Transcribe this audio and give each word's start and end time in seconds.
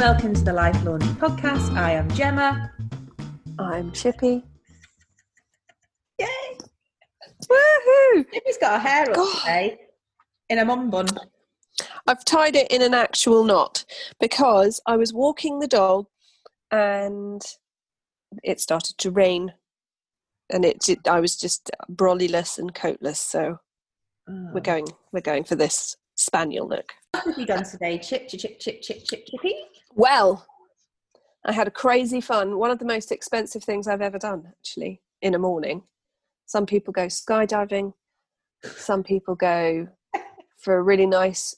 welcome 0.00 0.32
to 0.32 0.40
the 0.40 0.52
Life 0.52 0.82
Laundry 0.82 1.10
podcast. 1.10 1.76
I 1.76 1.92
am 1.92 2.08
Gemma. 2.12 2.72
I'm 3.58 3.92
Chippy. 3.92 4.42
Yay! 6.18 6.26
Woohoo! 7.44 8.24
Chippy's 8.32 8.56
got 8.56 8.80
her 8.80 8.88
hair 8.88 9.10
up 9.10 9.14
God. 9.14 9.38
today 9.40 9.78
in 10.48 10.58
a 10.58 10.64
mum 10.64 10.88
bun. 10.88 11.06
I've 12.06 12.24
tied 12.24 12.56
it 12.56 12.70
in 12.70 12.80
an 12.80 12.94
actual 12.94 13.44
knot 13.44 13.84
because 14.18 14.80
I 14.86 14.96
was 14.96 15.12
walking 15.12 15.58
the 15.58 15.68
dog 15.68 16.06
and 16.70 17.42
it 18.42 18.58
started 18.58 18.96
to 18.96 19.10
rain. 19.10 19.52
And 20.48 20.64
it, 20.64 20.88
it 20.88 21.06
I 21.06 21.20
was 21.20 21.36
just 21.36 21.70
brollyless 21.92 22.58
and 22.58 22.74
coatless, 22.74 23.20
so 23.20 23.58
Oh. 24.30 24.50
we're 24.52 24.60
ah. 24.60 24.62
going 24.62 24.86
we're 25.12 25.20
going 25.20 25.44
for 25.44 25.56
this 25.56 25.96
spaniel 26.14 26.68
look. 26.68 26.92
What 27.12 27.24
have 27.24 27.38
you 27.38 27.46
done 27.46 27.64
today? 27.64 27.98
Chip, 27.98 28.28
chip, 28.28 28.40
chip, 28.40 28.60
chip, 28.60 28.82
chip, 28.82 29.04
chip, 29.04 29.26
chippy. 29.26 29.54
Well, 30.00 30.46
I 31.44 31.52
had 31.52 31.68
a 31.68 31.70
crazy 31.70 32.22
fun. 32.22 32.56
One 32.56 32.70
of 32.70 32.78
the 32.78 32.86
most 32.86 33.12
expensive 33.12 33.62
things 33.62 33.86
I've 33.86 34.00
ever 34.00 34.18
done, 34.18 34.44
actually, 34.48 35.02
in 35.20 35.34
a 35.34 35.38
morning. 35.38 35.82
Some 36.46 36.64
people 36.64 36.94
go 36.94 37.04
skydiving. 37.08 37.92
Some 38.64 39.02
people 39.02 39.34
go 39.34 39.88
for 40.56 40.78
a 40.78 40.82
really 40.82 41.04
nice 41.04 41.54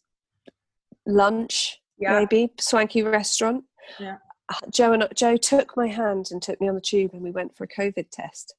lunch, 1.06 1.80
Yeah. 1.98 2.18
maybe 2.18 2.52
swanky 2.58 3.04
restaurant. 3.04 3.62
Yeah. 4.00 4.16
Uh, 4.48 4.66
Joe 4.70 4.92
and 4.92 5.06
Joe 5.14 5.36
took 5.36 5.76
my 5.76 5.86
hand 5.86 6.32
and 6.32 6.42
took 6.42 6.60
me 6.60 6.68
on 6.68 6.74
the 6.74 6.80
tube, 6.80 7.12
and 7.12 7.22
we 7.22 7.30
went 7.30 7.56
for 7.56 7.62
a 7.62 7.68
COVID 7.68 8.10
test 8.10 8.56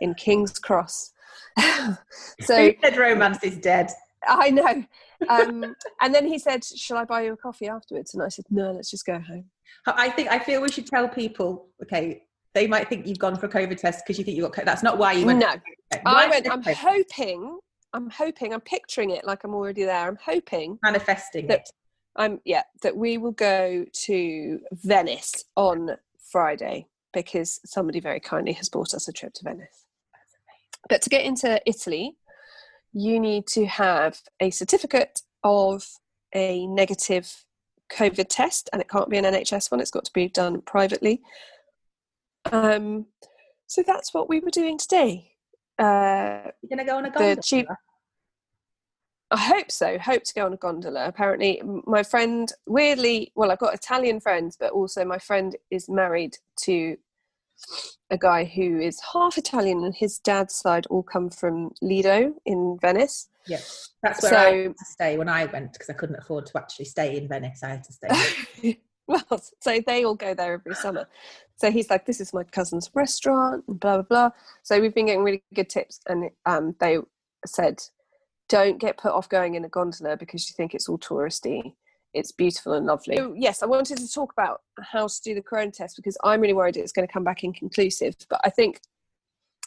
in 0.00 0.14
King's 0.14 0.58
Cross. 0.58 1.12
so 2.40 2.56
Who 2.56 2.74
said 2.82 2.96
romance 2.96 3.44
is 3.44 3.58
dead? 3.58 3.90
I 4.26 4.48
know. 4.48 4.84
Um, 5.28 5.74
and 6.00 6.14
then 6.14 6.26
he 6.26 6.38
said, 6.38 6.64
"Shall 6.64 6.96
I 6.96 7.04
buy 7.04 7.22
you 7.22 7.32
a 7.32 7.36
coffee 7.36 7.68
afterwards?" 7.68 8.14
And 8.14 8.22
I 8.22 8.28
said, 8.28 8.44
"No, 8.50 8.72
let's 8.72 8.90
just 8.90 9.04
go 9.06 9.18
home." 9.18 9.46
I 9.86 10.10
think 10.10 10.30
I 10.30 10.38
feel 10.38 10.60
we 10.62 10.70
should 10.70 10.86
tell 10.86 11.08
people. 11.08 11.68
Okay, 11.82 12.22
they 12.54 12.66
might 12.66 12.88
think 12.88 13.06
you've 13.06 13.18
gone 13.18 13.36
for 13.36 13.46
a 13.46 13.48
COVID 13.48 13.78
test 13.78 14.04
because 14.04 14.18
you 14.18 14.24
think 14.24 14.36
you 14.36 14.42
got. 14.42 14.52
COVID. 14.52 14.64
That's 14.64 14.82
not 14.82 14.98
why 14.98 15.12
you 15.12 15.26
went. 15.26 15.40
No, 15.40 15.54
I 16.06 16.28
went. 16.28 16.50
I'm 16.50 16.62
you- 16.62 16.74
hoping. 16.74 17.58
I'm 17.94 18.10
hoping. 18.10 18.52
I'm 18.54 18.60
picturing 18.60 19.10
it 19.10 19.24
like 19.24 19.44
I'm 19.44 19.54
already 19.54 19.84
there. 19.84 20.06
I'm 20.08 20.18
hoping. 20.22 20.78
manifesting 20.82 21.46
That- 21.48 21.60
it. 21.60 21.70
I'm 22.16 22.40
yeah 22.44 22.62
that 22.82 22.96
we 22.96 23.16
will 23.18 23.32
go 23.32 23.84
to 24.06 24.60
Venice 24.72 25.44
on 25.56 25.96
Friday 26.32 26.86
because 27.12 27.60
somebody 27.64 28.00
very 28.00 28.20
kindly 28.20 28.52
has 28.52 28.68
bought 28.68 28.92
us 28.94 29.08
a 29.08 29.12
trip 29.12 29.32
to 29.34 29.44
Venice. 29.44 29.84
But 30.88 31.02
to 31.02 31.10
get 31.10 31.24
into 31.24 31.60
Italy, 31.66 32.16
you 32.92 33.20
need 33.20 33.46
to 33.48 33.66
have 33.66 34.20
a 34.40 34.50
certificate 34.50 35.20
of 35.44 35.86
a 36.34 36.66
negative 36.66 37.44
COVID 37.92 38.26
test, 38.28 38.68
and 38.72 38.82
it 38.82 38.88
can't 38.88 39.08
be 39.08 39.18
an 39.18 39.24
NHS 39.24 39.70
one. 39.70 39.80
It's 39.80 39.90
got 39.90 40.04
to 40.04 40.12
be 40.12 40.28
done 40.28 40.60
privately. 40.62 41.22
Um, 42.52 43.06
so 43.66 43.82
that's 43.86 44.12
what 44.14 44.28
we 44.28 44.40
were 44.40 44.50
doing 44.50 44.78
today. 44.78 45.32
Uh, 45.78 46.50
You're 46.62 46.70
gonna 46.70 46.84
go 46.84 46.96
on 46.96 47.06
a 47.06 47.10
gondola. 47.10 47.78
I 49.30 49.36
hope 49.36 49.70
so. 49.70 49.98
Hope 49.98 50.22
to 50.24 50.34
go 50.34 50.46
on 50.46 50.54
a 50.54 50.56
gondola. 50.56 51.06
Apparently, 51.06 51.60
my 51.86 52.02
friend, 52.02 52.50
weirdly, 52.66 53.30
well, 53.34 53.50
I've 53.50 53.58
got 53.58 53.74
Italian 53.74 54.20
friends, 54.20 54.56
but 54.58 54.72
also 54.72 55.04
my 55.04 55.18
friend 55.18 55.54
is 55.70 55.88
married 55.88 56.38
to 56.60 56.96
a 58.10 58.18
guy 58.18 58.44
who 58.44 58.80
is 58.80 59.00
half 59.12 59.38
Italian, 59.38 59.84
and 59.84 59.94
his 59.94 60.18
dad's 60.18 60.54
side 60.54 60.86
all 60.86 61.02
come 61.02 61.30
from 61.30 61.72
Lido 61.82 62.34
in 62.44 62.78
Venice. 62.80 63.28
Yes, 63.46 63.90
that's 64.02 64.22
where 64.22 64.30
So- 64.30 64.38
I 64.38 64.62
had 64.62 64.76
to 64.76 64.84
stay 64.84 65.18
when 65.18 65.28
I 65.28 65.46
went 65.46 65.72
because 65.72 65.90
I 65.90 65.94
couldn't 65.94 66.16
afford 66.16 66.46
to 66.46 66.58
actually 66.58 66.84
stay 66.86 67.16
in 67.16 67.28
Venice. 67.28 67.62
I 67.62 67.68
had 67.68 67.84
to 67.84 67.92
stay. 67.92 68.80
well, 69.06 69.42
so 69.60 69.80
they 69.86 70.04
all 70.04 70.14
go 70.14 70.34
there 70.34 70.54
every 70.54 70.74
summer. 70.74 71.08
So 71.56 71.70
he's 71.70 71.90
like, 71.90 72.06
"This 72.06 72.20
is 72.20 72.32
my 72.32 72.44
cousin's 72.44 72.90
restaurant," 72.94 73.64
and 73.66 73.80
blah 73.80 73.96
blah 73.96 74.02
blah. 74.02 74.30
So 74.62 74.80
we've 74.80 74.94
been 74.94 75.06
getting 75.06 75.24
really 75.24 75.42
good 75.54 75.68
tips, 75.68 76.00
and 76.08 76.30
um, 76.46 76.76
they 76.78 76.98
said, 77.46 77.82
"Don't 78.48 78.78
get 78.78 78.96
put 78.98 79.12
off 79.12 79.28
going 79.28 79.54
in 79.54 79.64
a 79.64 79.68
gondola 79.68 80.16
because 80.16 80.48
you 80.48 80.54
think 80.54 80.74
it's 80.74 80.88
all 80.88 80.98
touristy. 80.98 81.74
It's 82.14 82.32
beautiful 82.32 82.72
and 82.72 82.86
lovely." 82.86 83.16
So, 83.16 83.34
yes, 83.36 83.62
I 83.62 83.66
wanted 83.66 83.98
to 83.98 84.12
talk 84.12 84.32
about 84.32 84.62
how 84.80 85.06
to 85.06 85.22
do 85.22 85.34
the 85.34 85.42
corona 85.42 85.70
test 85.70 85.96
because 85.96 86.16
I'm 86.22 86.40
really 86.40 86.54
worried 86.54 86.76
it's 86.76 86.92
going 86.92 87.06
to 87.06 87.12
come 87.12 87.24
back 87.24 87.44
inconclusive. 87.44 88.16
But 88.28 88.40
I 88.44 88.50
think 88.50 88.80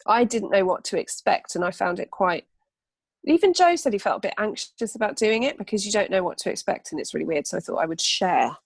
I 0.06 0.24
didn't 0.24 0.52
know 0.52 0.66
what 0.66 0.84
to 0.86 1.00
expect, 1.00 1.56
and 1.56 1.64
I 1.64 1.72
found 1.72 2.00
it 2.00 2.12
quite. 2.12 2.46
Even 3.26 3.54
Joe 3.54 3.76
said 3.76 3.94
he 3.94 4.00
felt 4.00 4.18
a 4.18 4.28
bit 4.28 4.34
anxious 4.40 4.96
about 4.96 5.16
doing 5.16 5.44
it 5.44 5.58
because 5.58 5.86
you 5.86 5.92
don't 5.92 6.10
know 6.10 6.24
what 6.24 6.40
to 6.40 6.50
expect, 6.50 6.92
and 6.92 7.00
it's 7.00 7.14
really 7.14 7.26
weird. 7.26 7.46
So 7.46 7.58
I 7.58 7.60
thought 7.60 7.78
I 7.78 7.86
would 7.86 8.02
share 8.02 8.58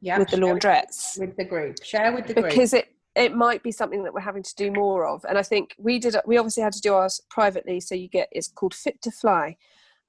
Yeah, 0.00 0.18
with 0.18 0.30
the 0.30 0.36
laundrettes 0.36 1.18
with 1.18 1.36
the 1.36 1.44
group. 1.44 1.82
Share 1.82 2.12
with 2.12 2.26
the 2.28 2.34
group. 2.34 2.48
because 2.48 2.72
it 2.72 2.94
it 3.18 3.34
might 3.34 3.62
be 3.64 3.72
something 3.72 4.04
that 4.04 4.14
we're 4.14 4.20
having 4.20 4.44
to 4.44 4.54
do 4.54 4.70
more 4.70 5.04
of 5.06 5.24
and 5.28 5.36
i 5.36 5.42
think 5.42 5.74
we 5.78 5.98
did 5.98 6.14
we 6.24 6.36
obviously 6.38 6.62
had 6.62 6.72
to 6.72 6.80
do 6.80 6.94
ours 6.94 7.20
privately 7.28 7.80
so 7.80 7.94
you 7.94 8.06
get 8.08 8.28
it's 8.30 8.48
called 8.48 8.74
fit 8.74 9.02
to 9.02 9.10
fly 9.10 9.56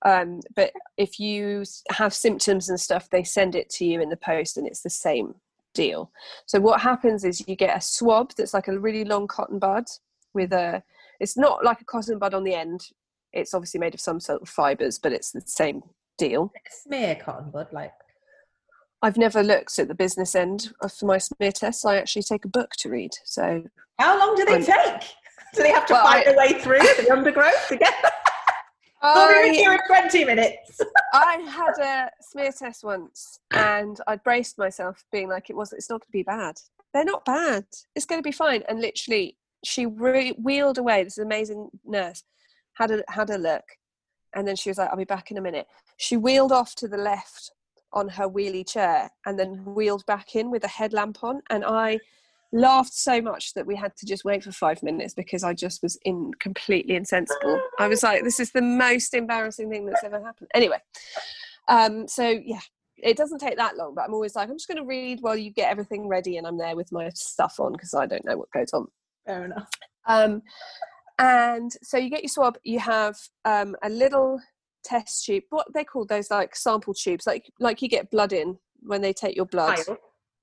um, 0.03 0.39
but 0.55 0.71
if 0.97 1.19
you 1.19 1.63
have 1.91 2.13
symptoms 2.13 2.69
and 2.69 2.79
stuff 2.79 3.09
they 3.09 3.23
send 3.23 3.55
it 3.55 3.69
to 3.69 3.85
you 3.85 4.01
in 4.01 4.09
the 4.09 4.17
post 4.17 4.57
and 4.57 4.65
it's 4.67 4.81
the 4.81 4.89
same 4.89 5.35
deal 5.73 6.11
so 6.45 6.59
what 6.59 6.81
happens 6.81 7.23
is 7.23 7.47
you 7.47 7.55
get 7.55 7.77
a 7.77 7.81
swab 7.81 8.31
that's 8.37 8.53
like 8.53 8.67
a 8.67 8.79
really 8.79 9.03
long 9.05 9.27
cotton 9.27 9.59
bud 9.59 9.85
with 10.33 10.51
a 10.53 10.81
it's 11.19 11.37
not 11.37 11.63
like 11.63 11.81
a 11.81 11.85
cotton 11.85 12.17
bud 12.17 12.33
on 12.33 12.43
the 12.43 12.53
end 12.55 12.89
it's 13.33 13.53
obviously 13.53 13.79
made 13.79 13.93
of 13.93 13.99
some 14.01 14.19
sort 14.19 14.41
of 14.41 14.49
fibers 14.49 14.97
but 14.97 15.13
it's 15.13 15.31
the 15.31 15.41
same 15.45 15.83
deal 16.17 16.51
smear 16.69 17.15
cotton 17.15 17.49
bud 17.51 17.67
like 17.71 17.91
I've 19.01 19.15
never 19.17 19.41
looked 19.43 19.79
at 19.79 19.87
the 19.87 19.95
business 19.95 20.35
end 20.35 20.73
of 20.81 20.91
my 21.01 21.19
smear 21.19 21.53
tests. 21.53 21.85
I 21.85 21.95
actually 21.95 22.23
take 22.23 22.43
a 22.43 22.49
book 22.49 22.71
to 22.79 22.89
read. 22.89 23.11
So 23.23 23.63
how 23.97 24.19
long 24.19 24.35
do 24.35 24.43
they 24.43 24.55
I'm- 24.55 24.65
take? 24.65 25.09
Do 25.55 25.63
they 25.63 25.71
have 25.71 25.85
to 25.87 25.93
Well, 25.93 26.03
fight 26.05 26.27
I- 26.27 26.31
their 26.31 26.37
way 26.37 26.59
through 26.61 26.79
the 26.79 27.09
undergrowth 27.11 27.69
to 27.69 27.77
get? 27.77 27.93
We'll 29.01 29.29
be 29.29 29.49
with 29.49 29.57
I, 29.57 29.61
you 29.61 29.71
in 29.71 29.79
twenty 29.87 30.25
minutes. 30.25 30.81
I 31.13 31.37
had 31.49 31.79
a 31.79 32.11
smear 32.21 32.51
test 32.51 32.83
once, 32.83 33.39
and 33.51 33.99
I 34.07 34.17
braced 34.17 34.57
myself, 34.57 35.05
being 35.11 35.29
like, 35.29 35.49
"It 35.49 35.55
was. 35.55 35.71
It's 35.71 35.89
not 35.89 36.01
going 36.01 36.07
to 36.07 36.11
be 36.11 36.23
bad. 36.23 36.55
They're 36.93 37.05
not 37.05 37.23
bad. 37.23 37.65
It's 37.95 38.05
going 38.05 38.19
to 38.19 38.27
be 38.27 38.33
fine." 38.33 38.63
And 38.67 38.81
literally, 38.81 39.37
she 39.63 39.85
re- 39.85 40.35
wheeled 40.41 40.77
away. 40.77 41.03
This 41.03 41.17
amazing 41.17 41.69
nurse 41.85 42.23
had 42.73 42.91
a 42.91 43.03
had 43.07 43.29
a 43.29 43.37
look, 43.37 43.63
and 44.35 44.47
then 44.47 44.57
she 44.57 44.69
was 44.69 44.77
like, 44.77 44.89
"I'll 44.89 44.97
be 44.97 45.05
back 45.05 45.31
in 45.31 45.37
a 45.37 45.41
minute." 45.41 45.67
She 45.97 46.17
wheeled 46.17 46.51
off 46.51 46.75
to 46.75 46.87
the 46.87 46.97
left 46.97 47.51
on 47.93 48.09
her 48.09 48.27
wheelie 48.27 48.69
chair, 48.69 49.09
and 49.25 49.39
then 49.39 49.63
wheeled 49.65 50.05
back 50.07 50.35
in 50.35 50.51
with 50.51 50.65
a 50.65 50.69
headlamp 50.69 51.23
on, 51.23 51.41
and 51.49 51.63
I 51.63 51.99
laughed 52.51 52.93
so 52.93 53.21
much 53.21 53.53
that 53.53 53.65
we 53.65 53.75
had 53.75 53.95
to 53.97 54.05
just 54.05 54.25
wait 54.25 54.43
for 54.43 54.51
five 54.51 54.81
minutes 54.81 55.13
because 55.13 55.43
I 55.43 55.53
just 55.53 55.83
was 55.83 55.97
in 56.03 56.31
completely 56.39 56.95
insensible. 56.95 57.61
I 57.79 57.87
was 57.87 58.03
like, 58.03 58.23
this 58.23 58.39
is 58.39 58.51
the 58.51 58.61
most 58.61 59.13
embarrassing 59.13 59.69
thing 59.69 59.85
that's 59.85 60.03
ever 60.03 60.23
happened. 60.23 60.49
Anyway, 60.53 60.79
um, 61.67 62.07
so 62.07 62.27
yeah, 62.27 62.61
it 62.97 63.17
doesn't 63.17 63.39
take 63.39 63.57
that 63.57 63.77
long, 63.77 63.93
but 63.95 64.03
I'm 64.05 64.13
always 64.13 64.35
like, 64.35 64.49
I'm 64.49 64.55
just 64.55 64.67
going 64.67 64.79
to 64.79 64.85
read 64.85 65.19
while 65.21 65.37
you 65.37 65.51
get 65.51 65.71
everything 65.71 66.07
ready, 66.07 66.37
and 66.37 66.47
I'm 66.47 66.57
there 66.57 66.75
with 66.75 66.91
my 66.91 67.09
stuff 67.13 67.59
on 67.59 67.73
because 67.73 67.93
I 67.93 68.05
don't 68.05 68.25
know 68.25 68.37
what 68.37 68.51
goes 68.51 68.73
on. 68.73 68.87
Fair 69.25 69.45
enough. 69.45 69.69
Um, 70.07 70.41
and 71.19 71.71
so 71.83 71.97
you 71.97 72.09
get 72.09 72.23
your 72.23 72.29
swab. 72.29 72.57
You 72.63 72.79
have 72.79 73.17
um, 73.45 73.75
a 73.83 73.89
little 73.89 74.39
test 74.83 75.25
tube. 75.25 75.43
What 75.49 75.67
they 75.73 75.83
call 75.83 76.05
those 76.05 76.31
like 76.31 76.55
sample 76.55 76.93
tubes, 76.93 77.27
like 77.27 77.51
like 77.59 77.81
you 77.81 77.89
get 77.89 78.09
blood 78.09 78.33
in 78.33 78.57
when 78.81 79.01
they 79.01 79.13
take 79.13 79.35
your 79.35 79.45
blood. 79.45 79.79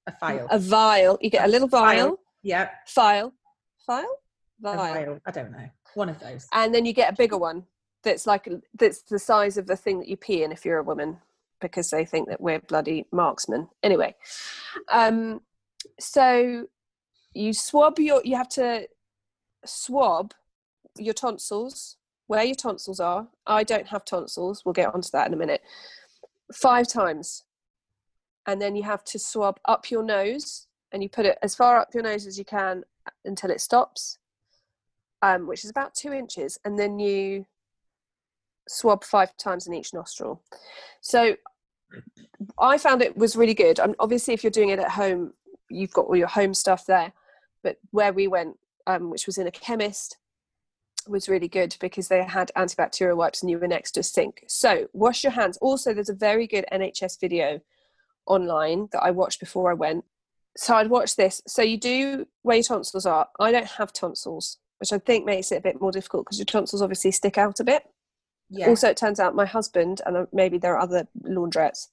A 0.06 0.12
file. 0.12 0.46
A 0.50 0.58
vial. 0.58 1.18
You 1.20 1.30
get 1.30 1.44
a 1.44 1.48
little 1.48 1.68
vial. 1.68 2.18
yeah. 2.42 2.70
File. 2.86 3.32
File. 3.86 4.18
A 4.64 4.76
Vial. 4.76 4.76
vial. 4.76 5.20
I 5.26 5.30
don't 5.30 5.52
know. 5.52 5.68
One 5.94 6.08
of 6.08 6.18
those. 6.20 6.46
And 6.52 6.74
then 6.74 6.86
you 6.86 6.92
get 6.92 7.12
a 7.12 7.16
bigger 7.16 7.38
one 7.38 7.64
that's 8.02 8.26
like 8.26 8.48
that's 8.78 9.02
the 9.02 9.18
size 9.18 9.56
of 9.58 9.66
the 9.66 9.76
thing 9.76 9.98
that 9.98 10.08
you 10.08 10.16
pee 10.16 10.42
in 10.44 10.52
if 10.52 10.64
you're 10.64 10.78
a 10.78 10.82
woman, 10.82 11.18
because 11.60 11.90
they 11.90 12.04
think 12.04 12.28
that 12.28 12.40
we're 12.40 12.60
bloody 12.60 13.06
marksmen. 13.12 13.68
Anyway, 13.82 14.14
um, 14.90 15.40
so 15.98 16.66
you 17.34 17.52
swab 17.52 17.98
your. 17.98 18.20
You 18.24 18.36
have 18.36 18.48
to 18.50 18.88
swab 19.64 20.32
your 20.98 21.14
tonsils 21.14 21.96
where 22.28 22.44
your 22.44 22.54
tonsils 22.54 23.00
are. 23.00 23.28
I 23.46 23.64
don't 23.64 23.88
have 23.88 24.04
tonsils. 24.04 24.64
We'll 24.64 24.72
get 24.72 24.94
onto 24.94 25.10
that 25.12 25.26
in 25.26 25.34
a 25.34 25.36
minute. 25.36 25.62
Five 26.52 26.88
times. 26.88 27.42
And 28.46 28.60
then 28.60 28.76
you 28.76 28.84
have 28.84 29.04
to 29.04 29.18
swab 29.18 29.58
up 29.64 29.90
your 29.90 30.02
nose 30.02 30.66
and 30.92 31.02
you 31.02 31.08
put 31.08 31.26
it 31.26 31.38
as 31.42 31.54
far 31.54 31.78
up 31.78 31.92
your 31.92 32.02
nose 32.02 32.26
as 32.26 32.38
you 32.38 32.44
can 32.44 32.84
until 33.24 33.50
it 33.50 33.60
stops, 33.60 34.18
um, 35.22 35.46
which 35.46 35.64
is 35.64 35.70
about 35.70 35.94
two 35.94 36.12
inches. 36.12 36.58
And 36.64 36.78
then 36.78 36.98
you 36.98 37.46
swab 38.68 39.04
five 39.04 39.36
times 39.36 39.66
in 39.66 39.74
each 39.74 39.92
nostril. 39.92 40.42
So 41.00 41.36
I 42.58 42.78
found 42.78 43.02
it 43.02 43.16
was 43.16 43.36
really 43.36 43.54
good. 43.54 43.80
Um, 43.80 43.94
obviously, 43.98 44.34
if 44.34 44.44
you're 44.44 44.50
doing 44.50 44.70
it 44.70 44.78
at 44.78 44.90
home, 44.90 45.32
you've 45.68 45.92
got 45.92 46.06
all 46.06 46.16
your 46.16 46.28
home 46.28 46.54
stuff 46.54 46.86
there. 46.86 47.12
But 47.62 47.78
where 47.90 48.12
we 48.12 48.28
went, 48.28 48.58
um, 48.86 49.10
which 49.10 49.26
was 49.26 49.38
in 49.38 49.46
a 49.46 49.52
chemist, 49.52 50.18
was 51.08 51.28
really 51.28 51.48
good 51.48 51.76
because 51.80 52.08
they 52.08 52.22
had 52.22 52.50
antibacterial 52.56 53.16
wipes 53.16 53.42
and 53.42 53.50
you 53.50 53.58
were 53.58 53.68
next 53.68 53.92
to 53.92 54.00
a 54.00 54.02
sink. 54.02 54.44
So 54.48 54.88
wash 54.92 55.22
your 55.22 55.32
hands. 55.32 55.56
Also, 55.58 55.94
there's 55.94 56.08
a 56.08 56.14
very 56.14 56.46
good 56.46 56.64
NHS 56.72 57.20
video 57.20 57.60
online 58.26 58.88
that 58.92 59.02
I 59.02 59.10
watched 59.10 59.40
before 59.40 59.70
I 59.70 59.74
went. 59.74 60.04
So 60.56 60.74
I'd 60.74 60.90
watch 60.90 61.16
this. 61.16 61.42
So 61.46 61.62
you 61.62 61.76
do 61.78 62.26
where 62.42 62.56
your 62.56 62.64
tonsils 62.64 63.06
are. 63.06 63.28
I 63.38 63.52
don't 63.52 63.66
have 63.66 63.92
tonsils, 63.92 64.58
which 64.78 64.92
I 64.92 64.98
think 64.98 65.24
makes 65.26 65.52
it 65.52 65.56
a 65.58 65.60
bit 65.60 65.80
more 65.80 65.92
difficult 65.92 66.24
because 66.26 66.38
your 66.38 66.46
tonsils 66.46 66.82
obviously 66.82 67.10
stick 67.10 67.36
out 67.38 67.60
a 67.60 67.64
bit. 67.64 67.82
Yeah. 68.48 68.68
Also, 68.68 68.88
it 68.88 68.96
turns 68.96 69.20
out 69.20 69.34
my 69.34 69.44
husband 69.44 70.00
and 70.06 70.16
uh, 70.16 70.26
maybe 70.32 70.56
there 70.58 70.74
are 70.74 70.80
other 70.80 71.08
laundrettes 71.24 71.88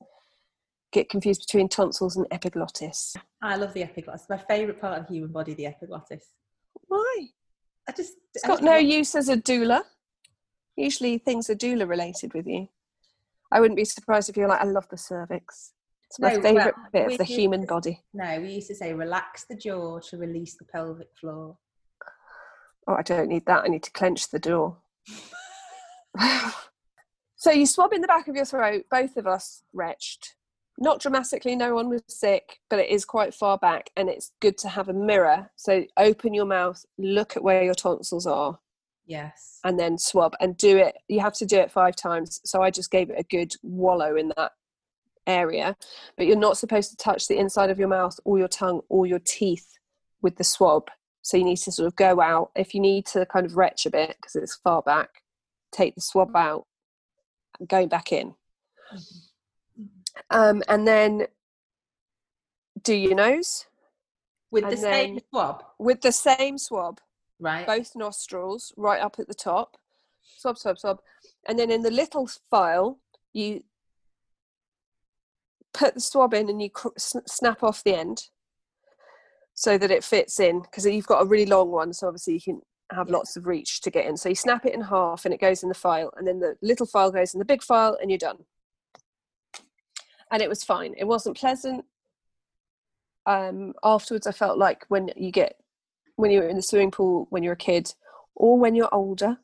get 0.92 1.10
confused 1.10 1.42
between 1.48 1.68
tonsils 1.68 2.16
and 2.16 2.28
epiglottis. 2.32 3.16
I 3.42 3.56
love 3.56 3.74
the 3.74 3.84
epiglottis. 3.84 4.28
My 4.30 4.38
favourite 4.38 4.80
part 4.80 5.00
of 5.00 5.08
the 5.08 5.14
human 5.16 5.32
body, 5.32 5.56
the 5.56 5.66
epiglottis. 5.66 6.24
Why? 6.88 7.28
I 7.90 7.92
just 7.92 8.14
It's 8.36 8.46
I 8.46 8.48
got 8.48 8.62
no 8.62 8.74
love- 8.74 8.84
use 8.84 9.16
as 9.16 9.28
a 9.28 9.36
doula. 9.36 9.82
Usually 10.76 11.18
things 11.18 11.50
are 11.50 11.56
doula 11.56 11.88
related 11.90 12.34
with 12.34 12.48
you. 12.48 12.70
I 13.52 13.60
wouldn't 13.60 13.78
be 13.78 13.86
surprised 13.86 14.30
if 14.30 14.38
you're 14.38 14.48
like, 14.48 14.62
I 14.62 14.66
love 14.66 14.88
the 14.90 14.98
cervix. 14.98 15.74
It's 16.14 16.20
my 16.20 16.34
No, 16.34 16.42
favourite 16.44 16.78
well, 16.78 16.90
bit 16.94 17.12
of 17.12 17.18
the 17.18 17.24
human 17.24 17.66
body. 17.66 18.04
No, 18.14 18.40
we 18.40 18.52
used 18.52 18.68
to 18.68 18.76
say 18.76 18.94
relax 18.94 19.46
the 19.46 19.56
jaw 19.56 19.98
to 19.98 20.18
release 20.18 20.54
the 20.56 20.64
pelvic 20.66 21.08
floor. 21.20 21.58
Oh, 22.86 22.94
I 22.94 23.02
don't 23.02 23.30
need 23.30 23.48
that. 23.48 23.64
I 23.64 23.68
need 23.68 23.82
to 23.82 23.92
clench 23.92 24.30
the 24.30 24.38
jaw. 24.38 24.76
so 27.36 27.50
you 27.50 27.66
swab 27.66 27.94
in 27.94 28.02
the 28.02 28.08
back 28.08 28.28
of 28.28 28.36
your 28.36 28.46
throat, 28.46 28.86
both 28.92 29.18
of 29.18 29.26
us 29.26 29.64
retched. 29.74 30.36
Not 30.78 31.02
dramatically, 31.02 31.56
no 31.56 31.74
one 31.74 31.90
was 31.90 32.04
sick, 32.08 32.60
but 32.70 32.78
it 32.78 32.90
is 32.90 33.06
quite 33.06 33.34
far 33.34 33.58
back, 33.58 33.90
and 33.96 34.08
it's 34.08 34.34
good 34.40 34.60
to 34.60 34.70
have 34.70 34.90
a 34.90 34.94
mirror. 34.94 35.50
So 35.56 35.86
open 35.98 36.36
your 36.36 36.46
mouth, 36.46 36.86
look 37.00 37.36
at 37.36 37.44
where 37.44 37.64
your 37.64 37.74
tonsils 37.74 38.28
are, 38.28 38.60
Yes. 39.08 39.60
and 39.64 39.80
then 39.80 39.98
swab 39.98 40.36
and 40.40 40.56
do 40.58 40.78
it. 40.78 40.96
You 41.08 41.22
have 41.22 41.34
to 41.38 41.48
do 41.48 41.58
it 41.58 41.72
five 41.72 41.96
times. 41.96 42.40
So 42.46 42.62
I 42.62 42.70
just 42.70 42.92
gave 42.92 43.10
it 43.10 43.20
a 43.20 43.24
good 43.24 43.54
wallow 43.64 44.16
in 44.16 44.32
that 44.38 44.52
area, 45.28 45.76
but 46.18 46.26
you're 46.26 46.36
not 46.36 46.58
supposed 46.58 46.92
to 46.92 46.98
touch 46.98 47.28
the 47.28 47.38
inside 47.38 47.70
of 47.70 47.80
your 47.80 47.88
mouth 47.88 48.20
or 48.26 48.38
your 48.38 48.48
tongue 48.48 48.82
or 48.90 49.06
your 49.06 49.20
teeth 49.20 49.78
with 50.22 50.38
the 50.38 50.44
swab. 50.44 50.90
So 51.22 51.38
you 51.38 51.44
need 51.44 51.58
to 51.58 51.72
sort 51.72 51.88
of 51.88 51.96
go 51.96 52.20
out. 52.20 52.52
If 52.56 52.74
you 52.74 52.82
need 52.82 53.06
to 53.08 53.26
kind 53.26 53.46
of 53.46 53.56
retch 53.56 53.86
a 53.86 53.90
bit 53.90 54.16
because 54.18 54.36
it's 54.36 54.56
far 54.56 54.82
back, 54.82 55.24
take 55.72 55.96
the 55.96 56.02
swab 56.02 56.36
out 56.36 56.66
and 57.60 57.68
go 57.68 57.88
back 57.88 58.12
in. 58.12 58.36
Um, 60.30 60.62
and 60.68 60.88
then 60.88 61.28
do 62.84 62.94
your 62.94 63.16
nose 63.16 63.66
With 64.52 64.70
the 64.70 64.78
same 64.78 65.20
swab, 65.32 65.64
with 65.80 66.02
the 66.02 66.12
same 66.12 66.58
swab 66.58 67.00
right? 67.40 67.66
both 67.66 67.96
nostrils 67.96 68.74
right 68.78 69.02
up 69.02 69.18
at 69.20 69.28
the 69.28 69.34
top 69.34 69.78
swab 70.22 70.58
swab 70.58 70.78
swab 70.80 71.00
and 71.48 71.60
then 71.60 71.72
in 71.72 71.82
the 71.82 71.92
little 71.92 72.28
file 72.50 73.00
you 73.34 73.64
put 75.74 75.94
the 75.96 76.00
swab 76.02 76.34
in 76.34 76.50
and 76.50 76.62
you 76.62 76.70
cr- 76.70 76.90
snap 76.98 77.64
off 77.64 77.84
the 77.84 77.96
end 77.96 78.28
so 79.54 79.78
that 79.78 79.92
it 79.92 80.04
fits 80.04 80.40
in 80.40 80.62
because 80.62 80.86
you've 80.86 81.08
got 81.08 81.22
a 81.22 81.26
really 81.26 81.46
long 81.46 81.70
one 81.72 81.94
so 81.94 82.08
obviously 82.08 82.34
you 82.36 82.42
can 82.42 82.62
have 82.92 83.08
Yeah. 83.08 83.18
lots 83.18 83.36
of 83.38 83.48
reach 83.48 83.82
to 83.82 83.90
get 83.92 84.06
in. 84.06 84.18
So 84.18 84.30
you 84.30 84.36
snap 84.36 84.66
it 84.66 84.74
in 84.74 84.82
half 84.82 85.26
and 85.26 85.34
it 85.34 85.40
goes 85.42 85.64
in 85.64 85.70
the 85.70 85.76
file 85.76 86.12
and 86.18 86.28
then 86.28 86.40
the 86.40 86.56
little 86.62 86.86
file 86.86 87.12
goes 87.12 87.34
in 87.34 87.40
the 87.40 87.46
big 87.46 87.64
file 87.64 87.98
and 88.00 88.12
you're 88.12 88.18
done. 88.18 88.46
And 90.32 90.42
it 90.42 90.50
was 90.50 90.64
fine. 90.64 90.94
It 90.98 91.06
wasn't 91.06 91.38
pleasant. 91.38 91.86
Um 93.26 93.74
afterwards 93.84 94.28
i 94.28 94.32
felt 94.34 94.58
like 94.58 94.86
when 94.90 95.10
you 95.16 95.32
get 95.32 95.56
when 96.18 96.30
you're 96.30 96.50
in 96.50 96.58
the 96.58 96.62
swimming 96.62 96.92
pool 96.92 97.26
when 97.30 97.42
you're 97.42 97.54
a 97.54 97.68
kid 97.72 97.94
or 98.36 98.60
when 98.60 98.76
you're 98.76 98.94
older 98.94 99.38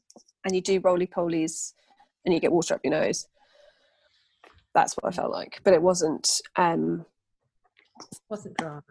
and 0.44 0.54
you 0.54 0.62
do 0.62 0.82
roly 0.82 1.08
polies 1.08 1.74
and 2.26 2.34
you 2.34 2.42
get 2.42 2.52
water 2.52 2.74
up 2.74 2.82
your 2.84 2.92
nose 2.92 3.28
that's 4.80 4.96
what 4.96 5.12
i 5.12 5.16
felt 5.16 5.32
like 5.32 5.60
but 5.66 5.74
it 5.74 5.82
wasn't 5.82 6.42
um 6.56 7.06
Wasn't 8.30 8.56
drama. 8.58 8.82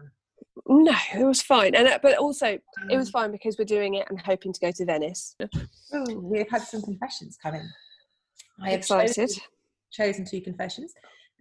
no 0.67 0.93
it 1.15 1.25
was 1.25 1.41
fine 1.41 1.75
and 1.75 1.89
uh, 1.89 1.99
but 2.03 2.19
also 2.19 2.59
it 2.91 2.97
was 2.97 3.09
fine 3.11 3.33
because 3.33 3.57
we're 3.59 3.65
doing 3.65 3.95
it 3.95 4.07
and 4.11 4.21
hoping 4.21 4.53
to 4.53 4.61
go 4.61 4.71
to 4.71 4.85
venice 4.85 5.35
Oh, 5.95 6.05
we've 6.33 6.51
had 6.51 6.61
some 6.63 6.83
confessions 6.83 7.39
coming. 7.43 7.67
I 8.61 8.71
have 8.73 8.81
excited 8.81 9.15
chosen, 9.15 9.43
chosen 9.91 10.25
two 10.27 10.43
confessions. 10.43 10.93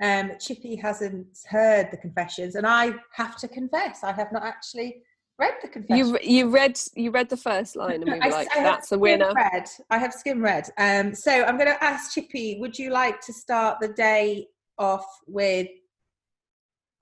Um, 0.01 0.31
Chippy 0.39 0.77
hasn't 0.77 1.27
heard 1.50 1.89
the 1.91 1.97
confessions, 1.97 2.55
and 2.55 2.65
I 2.65 2.93
have 3.13 3.35
to 3.39 3.47
confess, 3.50 4.05
I 4.05 4.13
have 4.13 4.31
not 4.31 4.43
actually 4.45 5.01
read 5.39 5.54
the 5.62 5.68
confessions. 5.68 6.10
you 6.12 6.19
you 6.22 6.50
read 6.50 6.80
you 6.95 7.12
read 7.12 7.30
the 7.30 7.38
first 7.38 7.75
line 7.75 8.01
and 8.01 8.06
we 8.12 8.12
were 8.19 8.24
I- 8.25 8.30
like 8.30 8.48
I 8.56 8.63
that's 8.63 8.92
a 8.92 8.98
winner 9.00 9.31
Read. 9.36 9.68
I 9.89 9.98
have 9.98 10.13
skim 10.13 10.42
read. 10.42 10.69
Um, 10.78 11.13
so 11.13 11.31
I'm 11.44 11.57
going 11.57 11.69
to 11.69 11.84
ask 11.84 12.13
Chippy, 12.13 12.57
would 12.60 12.78
you 12.78 12.89
like 12.89 13.22
to 13.22 13.34
start 13.34 13.80
the 13.80 13.89
day 13.89 14.48
off 14.80 15.06
with 15.28 15.68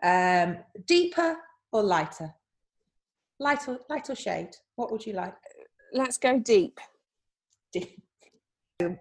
um, 0.03 0.57
deeper 0.85 1.37
or 1.71 1.81
lighter? 1.83 2.33
Light 3.39 3.67
or 3.67 3.79
light 3.89 4.09
or 4.09 4.15
shade? 4.15 4.49
What 4.75 4.91
would 4.91 5.05
you 5.05 5.13
like? 5.13 5.35
let's 5.93 6.17
go 6.17 6.37
deep 6.39 6.79
Deep. 7.71 8.01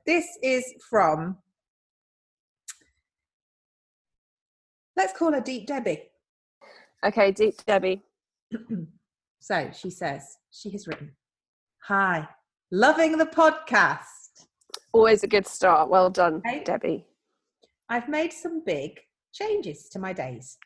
This 0.07 0.27
is 0.43 0.65
from. 0.89 1.39
Let's 4.97 5.17
call 5.19 5.33
her 5.33 5.41
Deep 5.41 5.67
Debbie. 5.67 6.03
okay 7.05 7.33
deep 7.33 7.57
debbie 7.67 8.01
so 9.45 9.71
she 9.75 9.91
says 9.91 10.39
she 10.51 10.71
has 10.71 10.87
written, 10.89 11.15
"Hi, 11.89 12.27
loving 12.71 13.19
the 13.19 13.27
podcast." 13.27 14.47
always 14.93 15.23
a 15.23 15.27
good 15.27 15.47
start 15.47 15.89
well 15.91 16.09
done 16.09 16.41
Right. 16.45 16.65
debbie 16.65 17.05
I've 17.89 18.09
made 18.09 18.33
some 18.33 18.63
big 18.65 19.01
changes 19.33 19.89
to 19.91 19.99
my 19.99 20.13
days 20.13 20.57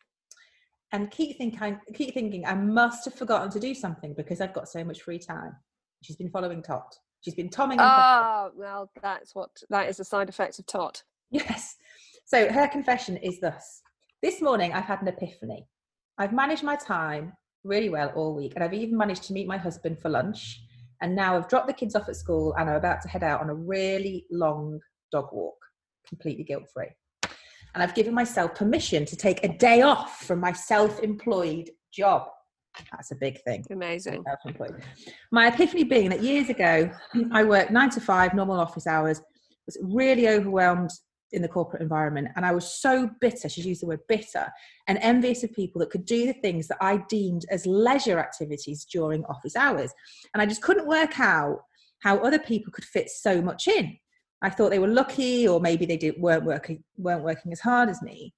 and 0.92 1.10
keep 1.10 1.36
thinking 1.38 1.60
I 1.62 1.78
keep 1.94 2.14
thinking 2.14 2.46
I 2.46 2.54
must 2.54 3.04
have 3.06 3.14
forgotten 3.14 3.50
to 3.50 3.60
do 3.60 3.74
something 3.74 4.14
because 4.14 4.40
I've 4.40 4.52
got 4.54 4.68
so 4.68 4.84
much 4.84 5.02
free 5.02 5.18
time. 5.18 5.56
She's 6.02 6.16
been 6.16 6.30
following 6.30 6.62
TOMM. 6.62 6.82
She's 7.22 7.34
been 7.34 7.48
tomming 7.50 7.78
oh 7.80 8.50
well 8.54 8.90
that's 9.02 9.34
what 9.34 9.50
that 9.70 9.88
is 9.88 9.98
a 9.98 10.04
side 10.04 10.28
effect 10.28 10.58
of 10.58 10.66
TOMM 10.66 11.02
Yes. 11.30 11.76
So 12.26 12.50
her 12.52 12.68
confession 12.68 13.16
is 13.16 13.40
thus. 13.40 13.82
This 14.22 14.40
morning 14.40 14.72
I've 14.72 14.84
had 14.84 15.02
an 15.02 15.08
epiphany. 15.08 15.66
I've 16.18 16.32
managed 16.32 16.62
my 16.62 16.76
time 16.76 17.32
really 17.68 17.90
well 17.90 18.10
all 18.16 18.34
week 18.34 18.52
and 18.54 18.64
I've 18.64 18.74
even 18.74 18.96
managed 18.96 19.24
to 19.24 19.32
meet 19.32 19.46
my 19.46 19.58
husband 19.58 19.98
for 20.00 20.08
lunch. 20.08 20.62
And 21.00 21.14
now 21.14 21.36
I've 21.36 21.48
dropped 21.48 21.68
the 21.68 21.74
kids 21.74 21.94
off 21.94 22.08
at 22.08 22.16
school 22.16 22.54
and 22.58 22.68
I'm 22.68 22.76
about 22.76 23.02
to 23.02 23.08
head 23.08 23.22
out 23.22 23.40
on 23.40 23.50
a 23.50 23.54
really 23.54 24.26
long 24.30 24.80
dog 25.12 25.28
walk, 25.32 25.56
completely 26.08 26.42
guilt 26.42 26.64
free. 26.72 26.88
And 27.74 27.82
I've 27.82 27.94
given 27.94 28.14
myself 28.14 28.54
permission 28.54 29.04
to 29.04 29.14
take 29.14 29.44
a 29.44 29.56
day 29.56 29.82
off 29.82 30.24
from 30.24 30.40
my 30.40 30.52
self 30.52 31.00
employed 31.00 31.70
job. 31.92 32.28
That's 32.92 33.12
a 33.12 33.16
big 33.16 33.40
thing. 33.42 33.64
amazing. 33.70 34.24
My 35.30 35.48
epiphany 35.48 35.84
being 35.84 36.10
that 36.10 36.22
years 36.22 36.48
ago, 36.48 36.90
I 37.32 37.44
worked 37.44 37.70
nine 37.70 37.90
to 37.90 38.00
five, 38.00 38.34
normal 38.34 38.58
office 38.58 38.86
hours, 38.86 39.20
was 39.66 39.78
really 39.82 40.28
overwhelmed 40.28 40.90
in 41.32 41.42
the 41.42 41.48
corporate 41.48 41.82
environment. 41.82 42.28
And 42.36 42.46
I 42.46 42.52
was 42.52 42.72
so 42.80 43.10
bitter, 43.20 43.48
she's 43.48 43.66
used 43.66 43.82
the 43.82 43.86
word 43.86 44.00
bitter, 44.08 44.48
and 44.86 44.98
envious 44.98 45.44
of 45.44 45.52
people 45.52 45.80
that 45.80 45.90
could 45.90 46.04
do 46.04 46.26
the 46.26 46.32
things 46.32 46.68
that 46.68 46.78
I 46.80 47.02
deemed 47.08 47.44
as 47.50 47.66
leisure 47.66 48.18
activities 48.18 48.84
during 48.84 49.24
office 49.26 49.56
hours. 49.56 49.92
And 50.32 50.42
I 50.42 50.46
just 50.46 50.62
couldn't 50.62 50.88
work 50.88 51.20
out 51.20 51.60
how 52.00 52.18
other 52.18 52.38
people 52.38 52.72
could 52.72 52.84
fit 52.84 53.10
so 53.10 53.42
much 53.42 53.68
in. 53.68 53.96
I 54.40 54.50
thought 54.50 54.70
they 54.70 54.78
were 54.78 54.86
lucky, 54.86 55.48
or 55.48 55.60
maybe 55.60 55.84
they 55.84 55.96
did, 55.96 56.14
weren't 56.18 56.44
working 56.44 56.84
weren't 56.96 57.24
working 57.24 57.52
as 57.52 57.60
hard 57.60 57.88
as 57.88 58.00
me. 58.02 58.34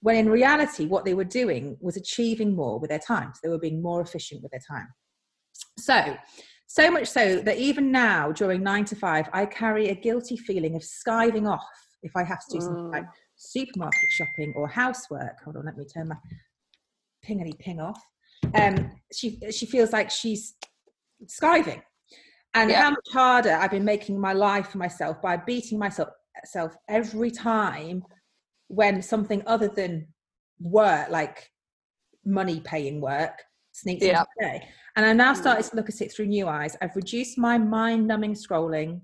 When 0.00 0.16
in 0.16 0.28
reality, 0.28 0.86
what 0.86 1.04
they 1.04 1.14
were 1.14 1.24
doing 1.24 1.76
was 1.80 1.96
achieving 1.96 2.54
more 2.54 2.78
with 2.78 2.90
their 2.90 2.98
time. 2.98 3.32
So 3.34 3.40
they 3.42 3.48
were 3.48 3.58
being 3.58 3.82
more 3.82 4.00
efficient 4.00 4.42
with 4.42 4.52
their 4.52 4.60
time. 4.60 4.88
So, 5.78 6.16
so 6.66 6.90
much 6.90 7.08
so 7.08 7.40
that 7.40 7.58
even 7.58 7.90
now, 7.90 8.30
during 8.30 8.62
nine 8.62 8.84
to 8.86 8.96
five, 8.96 9.28
I 9.32 9.46
carry 9.46 9.88
a 9.88 9.94
guilty 9.94 10.36
feeling 10.36 10.76
of 10.76 10.82
skiving 10.82 11.50
off 11.50 11.64
if 12.04 12.14
I 12.14 12.22
have 12.22 12.40
to 12.46 12.56
do 12.56 12.60
something 12.60 12.84
Mm. 12.84 12.92
like 12.92 13.06
supermarket 13.34 14.10
shopping 14.10 14.52
or 14.54 14.68
housework. 14.68 15.40
Hold 15.42 15.56
on, 15.56 15.64
let 15.64 15.76
me 15.76 15.84
turn 15.86 16.08
my 16.08 16.16
pingity 17.26 17.58
ping 17.58 17.80
off. 17.80 18.00
Um, 18.54 18.92
she 19.12 19.40
she 19.50 19.66
feels 19.66 19.92
like 19.92 20.10
she's 20.10 20.54
skiving, 21.24 21.82
and 22.52 22.70
Yeah. 22.70 22.82
how 22.82 22.90
much 22.90 23.08
harder 23.12 23.52
I've 23.54 23.70
been 23.70 23.84
making 23.84 24.20
my 24.20 24.34
life 24.34 24.68
for 24.68 24.78
myself 24.78 25.20
by 25.22 25.36
beating 25.38 25.78
myself 25.78 26.10
self 26.44 26.76
every 26.88 27.30
time 27.30 28.04
when 28.68 29.00
something 29.02 29.42
other 29.46 29.68
than 29.68 30.06
work, 30.60 31.08
like 31.08 31.50
money 32.24 32.60
paying 32.60 33.00
work, 33.00 33.42
sneaks 33.72 34.04
Yeah. 34.04 34.20
into 34.20 34.28
the 34.38 34.44
day. 34.46 34.68
And 34.96 35.06
I'm 35.06 35.16
now 35.16 35.32
Mm. 35.32 35.36
starting 35.38 35.64
to 35.70 35.76
look 35.76 35.88
at 35.88 36.00
it 36.02 36.12
through 36.12 36.26
new 36.26 36.48
eyes. 36.48 36.76
I've 36.82 36.94
reduced 36.96 37.38
my 37.38 37.56
mind 37.58 38.06
numbing 38.06 38.34
scrolling, 38.34 39.00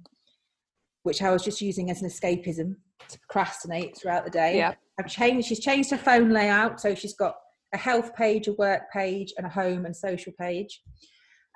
which 1.02 1.22
I 1.22 1.30
was 1.30 1.42
just 1.42 1.60
using 1.62 1.90
as 1.90 2.02
an 2.02 2.08
escapism 2.08 2.76
to 3.08 3.18
procrastinate 3.20 3.96
throughout 3.96 4.24
the 4.24 4.30
day. 4.30 4.56
Yeah. 4.56 4.74
I've 4.98 5.08
changed, 5.08 5.48
she's 5.48 5.60
changed 5.60 5.90
her 5.90 5.96
phone 5.96 6.30
layout. 6.30 6.80
So 6.80 6.94
she's 6.94 7.14
got 7.14 7.34
a 7.72 7.78
health 7.78 8.14
page, 8.14 8.48
a 8.48 8.52
work 8.54 8.82
page, 8.92 9.32
and 9.36 9.46
a 9.46 9.50
home 9.50 9.86
and 9.86 9.94
social 9.96 10.32
page. 10.38 10.82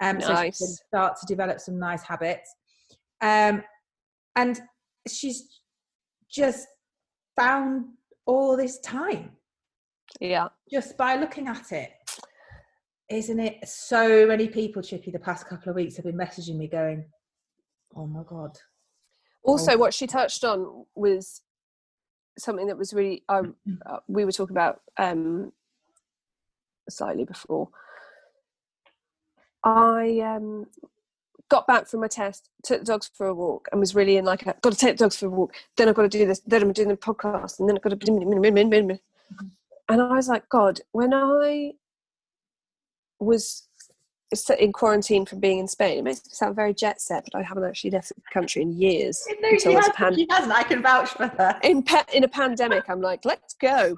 Um, 0.02 0.20
so 0.20 0.28
she 0.28 0.32
Nice. 0.32 0.58
can 0.58 0.68
start 0.68 1.16
to 1.20 1.26
develop 1.26 1.60
some 1.60 1.78
nice 1.78 2.02
habits. 2.02 2.52
Um, 3.20 3.62
and 4.36 4.60
she's 5.08 5.60
just 6.30 6.66
found 7.36 7.86
all 8.26 8.56
this 8.56 8.80
time. 8.80 9.30
Yeah. 10.20 10.48
Just 10.70 10.96
by 10.96 11.16
looking 11.16 11.48
at 11.48 11.72
it, 11.72 11.90
isn't 13.10 13.38
it? 13.38 13.66
So 13.68 14.26
many 14.26 14.48
people, 14.48 14.82
Chippy, 14.82 15.10
the 15.10 15.18
past 15.18 15.46
couple 15.46 15.70
of 15.70 15.76
weeks 15.76 15.96
have 15.96 16.04
been 16.04 16.16
messaging 16.16 16.56
me 16.56 16.68
going, 16.68 17.04
"Oh 17.96 18.06
my 18.06 18.22
god." 18.24 18.56
Also, 19.44 19.72
Oh. 19.72 19.76
what 19.76 19.94
she 19.94 20.06
touched 20.06 20.42
on 20.44 20.86
was 20.94 21.42
something 22.38 22.66
that 22.66 22.78
was 22.78 22.92
really 22.92 23.22
um, 23.28 23.54
uh, 23.86 23.98
we 24.08 24.24
were 24.24 24.32
talking 24.32 24.56
about 24.56 24.80
um, 24.96 25.52
slightly 26.88 27.24
before. 27.24 27.68
I 29.62 30.20
um, 30.20 30.66
got 31.48 31.66
back 31.66 31.86
from 31.86 32.00
my 32.00 32.08
test, 32.08 32.48
took 32.62 32.80
the 32.80 32.84
dogs 32.86 33.10
for 33.14 33.26
a 33.26 33.34
walk, 33.34 33.68
and 33.70 33.80
was 33.80 33.94
really 33.94 34.16
in 34.16 34.24
like, 34.24 34.42
a, 34.46 34.54
got 34.60 34.72
to 34.72 34.78
take 34.78 34.96
the 34.96 35.04
dogs 35.04 35.16
for 35.16 35.26
a 35.26 35.30
walk. 35.30 35.54
Then 35.76 35.88
I've 35.88 35.94
got 35.94 36.02
to 36.02 36.08
do 36.08 36.26
this. 36.26 36.40
Then 36.40 36.62
I'm 36.62 36.72
doing 36.72 36.88
the 36.88 36.96
podcast, 36.96 37.60
and 37.60 37.68
then 37.68 37.76
I've 37.76 37.82
got 37.82 37.98
to. 37.98 39.00
And 39.88 40.00
I 40.00 40.12
was 40.16 40.28
like, 40.28 40.48
God, 40.48 40.80
when 40.92 41.12
I 41.14 41.72
was 43.20 43.68
in 44.58 44.72
quarantine 44.72 45.26
from 45.26 45.40
being 45.40 45.58
in 45.58 45.68
Spain, 45.68 45.98
it 45.98 46.02
makes 46.02 46.24
me 46.24 46.30
sound 46.32 46.56
very 46.56 46.74
jet 46.74 47.00
set, 47.00 47.24
but 47.24 47.38
I 47.38 47.42
haven't 47.42 47.64
actually 47.64 47.90
left 47.90 48.08
the 48.08 48.20
country 48.32 48.62
in 48.62 48.72
years. 48.72 49.24
No, 49.40 49.48
until 49.50 49.72
she, 49.72 49.76
hasn't, 49.76 49.94
pan- 49.94 50.14
she 50.14 50.26
hasn't. 50.30 50.52
I 50.52 50.62
can 50.62 50.82
vouch 50.82 51.10
for 51.10 51.26
her. 51.28 51.58
in 51.62 51.82
pa- 51.82 52.06
in 52.12 52.24
a 52.24 52.28
pandemic, 52.28 52.84
I'm 52.88 53.00
like, 53.00 53.24
let's 53.24 53.54
go. 53.54 53.96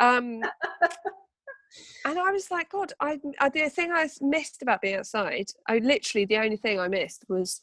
Um, 0.00 0.42
and 2.04 2.18
I 2.18 2.30
was 2.30 2.50
like, 2.50 2.70
God, 2.70 2.92
I, 3.00 3.18
I 3.40 3.48
the 3.48 3.68
thing 3.68 3.90
I 3.92 4.08
missed 4.20 4.62
about 4.62 4.80
being 4.80 4.96
outside, 4.96 5.46
I 5.68 5.78
literally 5.78 6.24
the 6.24 6.38
only 6.38 6.56
thing 6.56 6.78
I 6.78 6.88
missed 6.88 7.24
was 7.28 7.60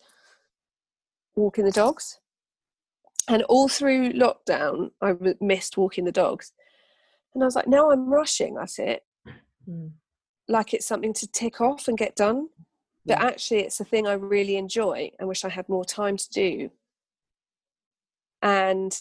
walking 1.35 1.65
the 1.65 1.71
dogs. 1.71 2.19
And 3.27 3.43
all 3.43 3.69
through 3.69 4.13
lockdown, 4.13 4.91
I 5.01 5.15
missed 5.39 5.77
walking 5.77 6.05
the 6.05 6.11
dogs. 6.11 6.51
And 7.33 7.43
I 7.43 7.45
was 7.45 7.55
like, 7.55 7.67
now 7.67 7.91
I'm 7.91 8.09
rushing 8.09 8.57
at 8.57 8.79
it, 8.79 9.03
Mm. 9.69 9.91
Like 10.51 10.73
it's 10.73 10.85
something 10.85 11.13
to 11.13 11.27
tick 11.27 11.61
off 11.61 11.87
and 11.87 11.97
get 11.97 12.15
done. 12.15 12.49
But 13.05 13.17
Yeah. 13.17 13.25
actually, 13.25 13.61
it's 13.61 13.79
a 13.79 13.85
thing 13.85 14.05
I 14.05 14.13
really 14.13 14.57
enjoy 14.57 15.11
and 15.17 15.27
wish 15.27 15.45
I 15.45 15.49
had 15.49 15.69
more 15.69 15.85
time 15.85 16.17
to 16.17 16.29
do. 16.29 16.71
And 18.41 18.99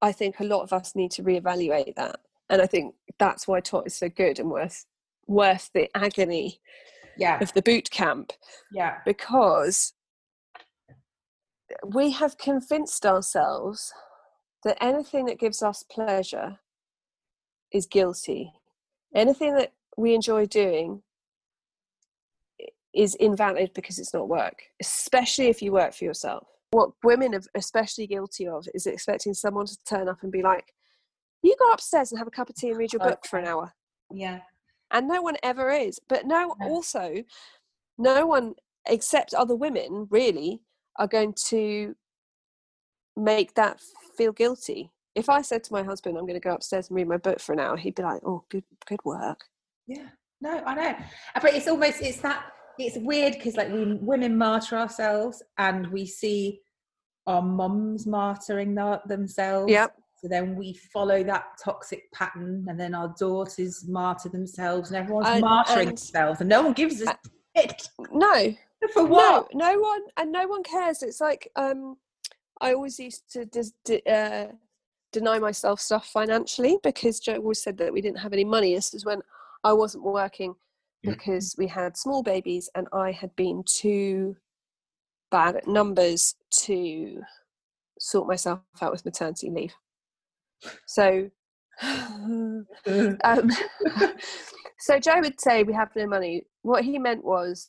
I 0.00 0.12
think 0.12 0.40
a 0.40 0.44
lot 0.44 0.62
of 0.62 0.72
us 0.72 0.94
need 0.96 1.10
to 1.12 1.22
reevaluate 1.22 1.94
that. 1.96 2.20
And 2.48 2.62
I 2.62 2.66
think 2.66 2.94
that's 3.18 3.46
why 3.46 3.60
TOMM 3.60 3.86
is 3.86 3.94
so 3.96 4.08
good 4.08 4.38
and 4.38 4.50
worth 4.50 4.86
worth 5.26 5.70
the 5.74 5.90
agony 5.96 6.60
Yeah, 7.16 7.40
of 7.40 7.52
the 7.52 7.62
boot 7.62 7.90
camp 7.90 8.32
yeah, 8.70 8.98
because 9.04 9.92
we 11.84 12.12
have 12.12 12.38
convinced 12.38 13.04
ourselves 13.04 13.92
that 14.64 14.78
anything 14.80 15.26
that 15.26 15.38
gives 15.40 15.62
us 15.62 15.82
pleasure 15.82 16.60
is 17.72 17.86
guilty. 17.86 18.52
Anything 19.14 19.54
that 19.56 19.72
we 19.96 20.14
enjoy 20.14 20.46
doing 20.46 21.02
is 22.94 23.14
invalid 23.16 23.72
because 23.74 23.98
it's 23.98 24.14
not 24.14 24.28
work, 24.28 24.62
especially 24.80 25.48
if 25.48 25.60
you 25.60 25.72
work 25.72 25.92
for 25.92 26.04
yourself. 26.04 26.46
What 26.70 26.90
women 27.04 27.34
are 27.34 27.42
especially 27.54 28.06
guilty 28.06 28.48
of 28.48 28.66
is 28.74 28.86
expecting 28.86 29.34
someone 29.34 29.66
to 29.66 29.76
turn 29.86 30.08
up 30.08 30.22
and 30.22 30.32
be 30.32 30.42
like, 30.42 30.72
You 31.42 31.54
go 31.58 31.70
upstairs 31.70 32.10
and 32.10 32.18
have 32.18 32.26
a 32.28 32.30
cup 32.30 32.48
of 32.48 32.56
tea 32.56 32.70
and 32.70 32.78
read 32.78 32.92
your 32.92 33.02
oh, 33.02 33.10
book 33.10 33.26
for 33.26 33.38
an 33.38 33.46
hour 33.46 33.72
yeah. 34.12 34.40
and 34.90 35.08
no 35.08 35.22
one 35.22 35.36
ever 35.42 35.70
is 35.70 35.98
but 36.08 36.26
no 36.26 36.54
No. 36.58 36.68
also 36.68 37.24
no 37.98 38.26
one 38.26 38.54
except 38.86 39.34
other 39.34 39.56
women 39.56 40.06
really 40.10 40.62
are 40.96 41.08
going 41.08 41.34
to 41.46 41.94
make 43.16 43.54
that 43.54 43.80
feel 44.16 44.32
guilty 44.32 44.90
if 45.14 45.28
i 45.28 45.40
said 45.40 45.64
to 45.64 45.72
my 45.72 45.82
husband 45.82 46.16
i'm 46.16 46.26
going 46.26 46.34
to 46.34 46.48
go 46.48 46.54
upstairs 46.54 46.88
and 46.88 46.96
read 46.96 47.08
my 47.08 47.16
book 47.16 47.40
for 47.40 47.52
an 47.52 47.60
hour 47.60 47.76
he'd 47.76 47.94
be 47.94 48.02
like 48.02 48.20
oh 48.24 48.44
good 48.50 48.64
good 48.86 49.00
work 49.04 49.44
Yeah, 49.86 50.08
no, 50.40 50.62
I 50.66 50.74
know. 50.74 50.88
Uh, 51.34 51.40
But 51.40 51.54
it's 51.54 51.68
almost 51.68 52.02
it's 52.02 52.20
that 52.20 52.44
it's 52.78 52.98
weird 52.98 53.34
because 53.34 53.56
like 53.56 53.70
we 53.72 53.94
women 53.94 54.36
martyr 54.36 54.76
ourselves 54.76 55.42
and 55.58 55.86
we 55.88 56.06
see 56.06 56.60
our 57.26 57.42
mums 57.42 58.06
martyring 58.06 58.74
their, 58.74 59.00
themselves. 59.06 59.70
Yep. 59.70 59.94
So 60.22 60.28
then 60.28 60.56
we 60.56 60.72
follow 60.92 61.22
that 61.24 61.44
toxic 61.62 62.10
pattern, 62.12 62.64
and 62.68 62.80
then 62.80 62.94
our 62.94 63.14
daughters 63.18 63.86
martyr 63.86 64.28
themselves, 64.30 64.90
and 64.90 64.96
everyone's 64.96 65.28
And- 65.28 65.44
martyring 65.44 65.78
and- 65.80 65.88
themselves, 65.88 66.40
and 66.40 66.48
no 66.48 66.62
one 66.62 66.72
gives 66.72 67.00
a 67.02 67.18
shit 67.56 67.88
no 68.12 68.54
for 68.92 69.04
what. 69.06 69.48
no 69.54 69.66
no 69.72 69.78
one 69.80 70.02
and 70.18 70.30
no 70.30 70.46
one 70.46 70.62
cares 70.62 71.02
it's 71.02 71.22
like 71.22 71.50
um 71.56 71.96
i 72.60 72.74
always 72.74 72.98
used 72.98 73.22
to 73.32 73.46
dis- 73.46 73.72
de- 73.86 74.02
uh, 74.06 74.48
deny 75.10 75.38
myself 75.38 75.80
stuff 75.80 76.06
financially 76.06 76.76
because 76.82 77.18
joe 77.18 77.36
always 77.36 77.62
said 77.62 77.78
that 77.78 77.90
we 77.90 78.02
didn't 78.02 78.18
have 78.18 78.34
any 78.34 78.44
money 78.44 78.74
this 78.74 78.92
is 78.92 79.06
when 79.06 79.22
i 79.66 79.72
wasn't 79.72 80.02
working 80.02 80.54
because 81.02 81.54
we 81.58 81.66
had 81.66 81.96
small 81.96 82.22
babies 82.22 82.68
and 82.74 82.86
i 82.92 83.12
had 83.12 83.34
been 83.36 83.62
too 83.64 84.36
bad 85.30 85.56
at 85.56 85.66
numbers 85.66 86.34
to 86.50 87.20
sort 87.98 88.26
myself 88.26 88.60
out 88.80 88.92
with 88.92 89.04
maternity 89.04 89.50
leave 89.50 89.74
so 90.86 91.28
um, 91.82 92.66
so 94.78 94.98
Joe 94.98 95.20
would 95.20 95.38
say 95.38 95.62
we 95.62 95.74
have 95.74 95.94
no 95.94 96.06
money. 96.06 96.46
What 96.62 96.84
he 96.84 96.98
meant 96.98 97.22
was, 97.22 97.68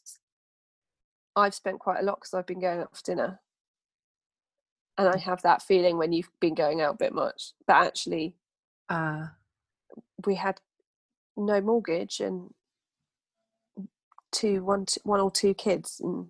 I've 1.35 1.53
spent 1.53 1.79
quite 1.79 1.99
a 1.99 2.03
lot 2.03 2.21
because 2.21 2.33
I've 2.33 2.47
been 2.47 2.61
going 2.61 2.79
out 2.79 2.95
for 2.95 3.03
dinner, 3.03 3.41
and 4.97 5.09
I 5.09 5.17
have 5.17 5.41
that 5.41 5.61
feeling 5.61 5.97
when 5.97 6.13
you've 6.13 6.31
been 6.39 6.55
going 6.55 6.79
out 6.79 6.95
a 6.95 6.97
bit 6.97 7.13
much. 7.13 7.51
But 7.67 7.85
actually, 7.85 8.37
Ah, 8.89 9.33
we 10.25 10.35
had 10.35 10.59
no 11.38 11.62
mortgage 11.62 12.20
and 12.20 12.50
two, 14.32 14.63
one, 14.63 14.86
or 15.06 15.32
two 15.32 15.53
kids, 15.53 16.01
and 16.03 16.27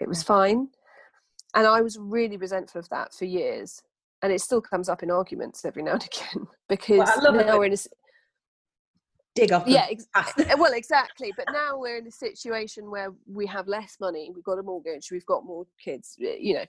it 0.00 0.08
was 0.08 0.22
fine. 0.22 0.68
And 1.54 1.66
I 1.66 1.80
was 1.80 1.98
really 1.98 2.36
resentful 2.36 2.78
of 2.80 2.88
that 2.90 3.14
for 3.14 3.24
years, 3.24 3.82
and 4.22 4.32
it 4.32 4.40
still 4.40 4.60
comes 4.60 4.88
up 4.88 5.02
in 5.02 5.10
arguments 5.10 5.64
every 5.64 5.82
now 5.82 5.92
and 5.92 6.02
again 6.12 6.46
because 6.68 7.08
it 7.08 7.22
now 7.22 7.32
when- 7.32 7.58
we're 7.58 7.64
in 7.66 7.72
a 7.74 7.76
dig 9.34 9.50
off. 9.50 9.66
yeah 9.66 9.86
ex- 9.90 10.06
Uh, 10.14 10.56
well 10.58 10.74
exactly 10.74 11.32
but 11.38 11.46
now 11.54 11.78
we're 11.78 11.96
in 11.96 12.06
a 12.06 12.10
situation 12.10 12.90
where 12.90 13.14
we 13.26 13.46
have 13.46 13.66
less 13.66 13.96
money 13.98 14.30
we've 14.34 14.44
got 14.44 14.58
a 14.58 14.62
mortgage 14.62 15.08
we've 15.10 15.24
got 15.24 15.42
more 15.42 15.64
kids 15.82 16.16
you 16.18 16.52
know 16.52 16.66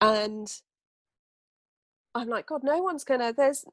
and 0.00 0.60
i'm 2.14 2.28
like 2.28 2.46
god 2.46 2.62
no 2.62 2.80
one's 2.80 3.02
gonna 3.02 3.32
there's 3.32 3.64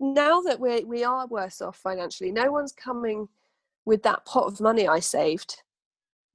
now 0.00 0.40
that 0.40 0.60
we 0.60 0.84
we 0.84 1.04
are 1.04 1.26
worse 1.26 1.60
off 1.60 1.76
financially 1.76 2.32
no 2.32 2.50
one's 2.50 2.72
coming 2.72 3.28
with 3.84 4.02
that 4.02 4.24
pot 4.24 4.46
of 4.46 4.60
money 4.60 4.88
i 4.88 4.98
saved 4.98 5.62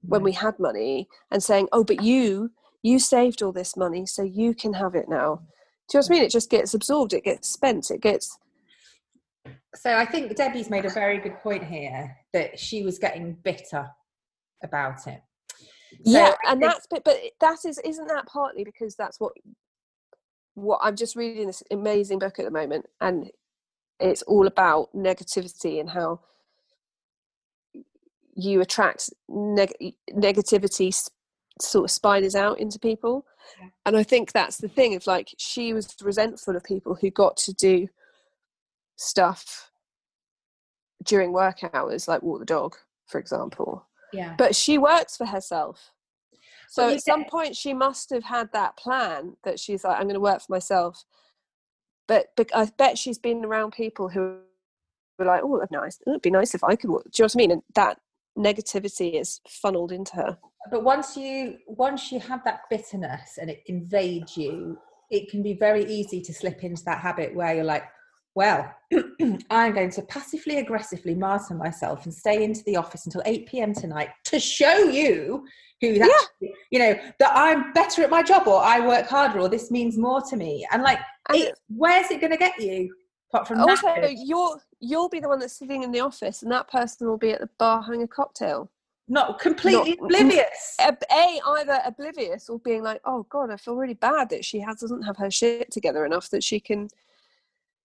when 0.01 0.21
mm. 0.21 0.25
we 0.25 0.31
had 0.31 0.57
money 0.59 1.07
and 1.31 1.43
saying 1.43 1.67
oh 1.71 1.83
but 1.83 2.01
you 2.01 2.51
you 2.81 2.99
saved 2.99 3.41
all 3.41 3.51
this 3.51 3.75
money 3.75 4.05
so 4.05 4.23
you 4.23 4.53
can 4.53 4.73
have 4.73 4.95
it 4.95 5.09
now. 5.09 5.41
Do 5.89 5.97
you 5.97 5.99
know 5.99 6.01
what 6.01 6.09
i 6.09 6.13
mean? 6.13 6.23
It 6.23 6.31
just 6.31 6.49
gets 6.49 6.73
absorbed 6.73 7.13
it 7.13 7.23
gets 7.23 7.49
spent 7.49 7.91
it 7.91 8.01
gets 8.01 8.37
So 9.75 9.95
I 9.95 10.05
think 10.05 10.35
Debbie's 10.35 10.69
made 10.69 10.85
a 10.85 10.89
very 10.89 11.17
good 11.19 11.39
point 11.39 11.63
here 11.63 12.15
that 12.33 12.59
she 12.59 12.83
was 12.83 12.99
getting 12.99 13.37
bitter 13.43 13.89
about 14.63 15.07
it. 15.07 15.21
So 16.05 16.11
yeah 16.11 16.35
and 16.47 16.61
that's 16.61 16.85
but, 16.89 17.03
but 17.03 17.17
that 17.41 17.59
is 17.65 17.79
isn't 17.79 18.07
that 18.07 18.27
partly 18.27 18.63
because 18.63 18.95
that's 18.95 19.19
what 19.19 19.33
what 20.53 20.79
i'm 20.83 20.95
just 20.95 21.15
reading 21.15 21.47
this 21.47 21.63
amazing 21.71 22.19
book 22.19 22.37
at 22.37 22.45
the 22.45 22.51
moment 22.51 22.85
and 23.01 23.31
it's 23.99 24.21
all 24.23 24.47
about 24.47 24.93
negativity 24.95 25.79
and 25.79 25.89
how 25.89 26.19
you 28.35 28.61
attract 28.61 29.09
neg- 29.27 29.95
negativity 30.11 30.93
sort 31.61 31.83
of 31.85 31.91
spiders 31.91 32.35
out 32.35 32.59
into 32.59 32.79
people. 32.79 33.25
Yeah. 33.59 33.69
and 33.87 33.97
i 33.97 34.03
think 34.03 34.31
that's 34.31 34.57
the 34.57 34.67
thing 34.67 34.93
of 34.95 35.07
like 35.07 35.33
she 35.39 35.73
was 35.73 35.95
resentful 36.03 36.55
of 36.55 36.63
people 36.63 36.95
who 37.01 37.09
got 37.09 37.35
to 37.37 37.53
do 37.53 37.87
stuff 38.95 39.71
during 41.03 41.31
work 41.33 41.57
hours 41.73 42.07
like 42.07 42.21
walk 42.21 42.39
the 42.39 42.45
dog 42.45 42.75
for 43.07 43.19
example. 43.19 43.87
Yeah. 44.13 44.35
but 44.37 44.55
she 44.55 44.77
works 44.77 45.17
for 45.17 45.25
herself. 45.25 45.91
So 46.69 46.85
Well, 46.85 46.95
at 46.95 47.03
some 47.03 47.25
point 47.25 47.55
she 47.55 47.73
must 47.73 48.09
have 48.11 48.23
had 48.23 48.51
that 48.53 48.77
plan 48.77 49.35
that 49.43 49.59
she's 49.59 49.83
like 49.83 49.97
i'm 49.97 50.03
going 50.03 50.13
to 50.13 50.19
work 50.19 50.41
for 50.41 50.51
myself 50.51 51.03
but, 52.09 52.27
but 52.35 52.53
i 52.53 52.65
bet 52.77 52.97
she's 52.97 53.17
been 53.17 53.45
around 53.45 53.71
people 53.71 54.09
who 54.09 54.39
were 55.17 55.25
like 55.25 55.41
oh 55.43 55.57
that'd 55.57 55.71
nice. 55.71 55.99
It'd 56.05 56.21
be 56.21 56.31
nice 56.31 56.53
if 56.53 56.63
i 56.65 56.75
could 56.75 56.89
work. 56.89 57.03
do 57.05 57.09
you 57.13 57.23
know 57.23 57.25
what 57.27 57.35
i 57.35 57.37
mean? 57.37 57.51
And 57.51 57.61
that 57.75 57.99
negativity 58.37 59.19
is 59.19 59.41
funneled 59.47 59.91
into 59.91 60.15
her. 60.15 60.37
But 60.71 60.83
once 60.83 61.15
you 61.15 61.57
once 61.67 62.11
you 62.11 62.19
have 62.19 62.43
that 62.43 62.61
bitterness 62.69 63.37
and 63.39 63.49
it 63.49 63.63
invades 63.67 64.35
you 64.35 64.77
it 65.09 65.29
can 65.29 65.41
be 65.41 65.53
very 65.53 65.85
easy 65.85 66.21
to 66.21 66.33
slip 66.33 66.63
into 66.63 66.83
that 66.85 66.99
habit 66.99 67.33
where 67.33 67.55
you're 67.55 67.63
like 67.63 67.83
well 68.35 68.71
i'm 69.49 69.73
going 69.73 69.89
to 69.89 70.01
passively 70.03 70.59
aggressively 70.59 71.15
martyr 71.15 71.55
myself 71.55 72.05
and 72.05 72.13
stay 72.13 72.43
into 72.43 72.63
the 72.65 72.75
office 72.75 73.05
until 73.07 73.23
8 73.25 73.47
p.m 73.47 73.73
tonight 73.73 74.09
to 74.25 74.39
show 74.39 74.83
you 74.83 75.45
who 75.81 75.97
that 75.97 76.27
you 76.69 76.77
know 76.77 76.95
that 77.19 77.31
i'm 77.33 77.73
better 77.73 78.03
at 78.03 78.09
my 78.09 78.21
job 78.21 78.47
or 78.47 78.61
i 78.61 78.85
work 78.85 79.07
harder 79.07 79.39
or 79.39 79.49
this 79.49 79.71
means 79.71 79.97
more 79.97 80.21
to 80.29 80.35
me. 80.35 80.65
And 80.71 80.83
like 80.83 80.99
it, 81.37 81.59
where's 81.67 82.09
it 82.11 82.19
going 82.21 82.31
to 82.31 82.37
get 82.37 82.59
you 82.59 82.93
apart 83.31 83.47
from 83.47 83.59
Also, 83.61 83.87
knackered. 83.87 84.15
you'll 84.17 84.59
you'll 84.79 85.09
be 85.09 85.19
the 85.19 85.27
one 85.27 85.39
that's 85.39 85.53
sitting 85.57 85.83
in 85.83 85.91
the 85.91 85.99
office, 85.99 86.41
and 86.43 86.51
that 86.51 86.67
person 86.69 87.07
will 87.07 87.17
be 87.17 87.31
at 87.31 87.39
the 87.41 87.49
bar 87.59 87.81
having 87.81 88.03
a 88.03 88.07
cocktail. 88.07 88.69
not 89.07 89.39
completely 89.39 89.95
not- 89.99 90.05
oblivious. 90.11 90.75
A, 90.79 90.95
a 91.11 91.39
either 91.57 91.79
oblivious 91.85 92.49
or 92.49 92.59
being 92.59 92.83
like, 92.83 93.01
"Oh 93.05 93.23
God, 93.29 93.51
I 93.51 93.57
feel 93.57 93.75
really 93.75 93.93
bad 93.95 94.29
that 94.29 94.45
she 94.45 94.59
has 94.61 94.77
doesn't 94.79 95.03
have 95.03 95.17
her 95.17 95.31
shit 95.31 95.71
together 95.71 96.05
enough 96.05 96.29
that 96.29 96.43
she 96.43 96.59
can." 96.59 96.87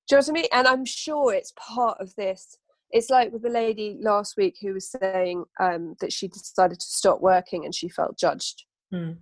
Do 0.07 0.17
you 0.17 0.17
know 0.17 0.19
what 0.19 0.29
I 0.29 0.33
mean? 0.33 0.47
And 0.53 0.67
I'm 0.69 0.85
sure 0.85 1.33
it's 1.33 1.53
part 1.57 1.99
of 2.01 2.15
this. 2.17 2.59
It's 2.91 3.09
like 3.11 3.33
with 3.33 3.43
the 3.43 3.49
lady 3.49 3.97
last 4.01 4.37
week 4.37 4.59
who 4.61 4.75
was 4.75 4.91
saying 4.91 5.45
um, 5.59 5.97
that 6.01 6.13
she 6.13 6.29
decided 6.29 6.79
to 6.79 6.87
stop 6.87 7.21
working 7.23 7.65
and 7.65 7.75
she 7.75 7.89
felt 7.89 8.19
judged. 8.19 8.65
Hmm. 8.93 9.13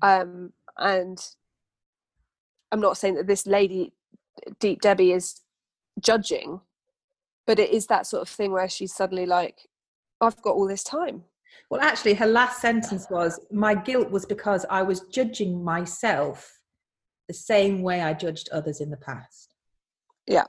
Um, 0.00 0.52
and 0.78 1.18
I'm 2.74 2.80
not 2.80 2.98
saying 2.98 3.14
that 3.14 3.28
this 3.28 3.46
lady, 3.46 3.92
Deep 4.58 4.80
Debbie, 4.80 5.12
is 5.12 5.42
judging, 6.00 6.60
but 7.46 7.60
it 7.60 7.70
is 7.70 7.86
that 7.86 8.04
sort 8.04 8.22
of 8.22 8.28
thing 8.28 8.50
where 8.50 8.68
she's 8.68 8.92
suddenly 8.92 9.26
like, 9.26 9.68
I've 10.20 10.42
got 10.42 10.56
all 10.56 10.66
this 10.66 10.82
time. 10.82 11.22
Well, 11.70 11.80
actually, 11.80 12.14
her 12.14 12.26
last 12.26 12.60
sentence 12.60 13.06
was 13.08 13.38
My 13.52 13.76
guilt 13.76 14.10
was 14.10 14.26
because 14.26 14.66
I 14.68 14.82
was 14.82 15.02
judging 15.02 15.62
myself 15.62 16.58
the 17.28 17.34
same 17.34 17.80
way 17.80 18.00
I 18.00 18.12
judged 18.12 18.48
others 18.50 18.80
in 18.80 18.90
the 18.90 18.96
past. 18.96 19.54
Yeah. 20.26 20.46